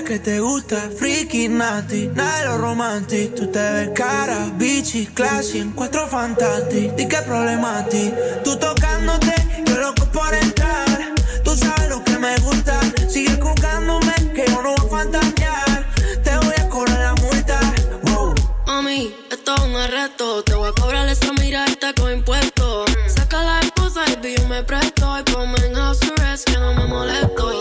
que 0.09 0.17
te 0.17 0.39
gusta, 0.39 0.89
freaky, 0.97 1.49
nati, 1.49 2.07
nada 2.07 2.39
de 2.39 2.45
lo 2.45 2.57
romántico. 2.57 3.35
Tú 3.35 3.51
te 3.51 3.59
ves 3.59 3.89
cara, 3.93 4.49
bichi, 4.55 5.05
classy, 5.05 5.59
encuentro 5.59 6.07
fantástico. 6.07 6.95
Di 6.95 7.07
que 7.07 7.17
problema 7.17 7.77
a 7.77 7.85
ti, 7.85 8.11
tú 8.43 8.57
tocándote, 8.57 9.35
yo 9.67 9.77
loco 9.77 10.05
por 10.11 10.33
entrar. 10.33 11.13
Tú 11.43 11.55
sabes 11.55 11.89
lo 11.89 12.03
que 12.03 12.17
me 12.17 12.35
gusta, 12.39 12.79
sigue 13.07 13.39
jugándome, 13.39 14.15
que 14.33 14.45
yo 14.47 14.63
no 14.63 14.73
voy 14.77 14.87
a 14.87 14.89
fantasear. 14.89 15.87
Te 16.23 16.35
voy 16.37 16.55
a 16.57 16.69
cobrar 16.69 16.99
la 16.99 17.13
multa, 17.21 17.59
wow. 18.05 18.33
Mami, 18.65 19.15
esto 19.29 19.55
es 19.57 19.61
un 19.61 19.75
arresto. 19.75 20.43
Te 20.43 20.55
voy 20.55 20.69
a 20.69 20.81
cobrar 20.81 21.07
esa 21.07 21.31
mirada 21.33 21.93
con 21.93 22.11
impuestos. 22.11 22.89
Saca 23.15 23.43
la 23.43 23.59
esposa 23.59 24.05
y 24.23 24.35
yo 24.35 24.47
me 24.47 24.63
presto. 24.63 25.19
Y 25.19 25.23
ponme 25.31 25.59
en 25.67 25.75
house 25.75 25.99
arrest 26.17 26.49
que 26.49 26.57
no 26.57 26.73
me 26.73 26.87
molesto. 26.87 27.51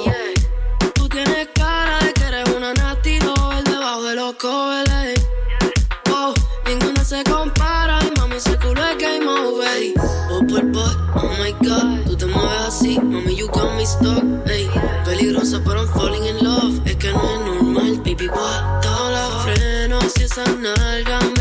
Tú 0.94 1.08
tienes 1.10 1.48
que 1.48 1.57
personal, 20.38 21.37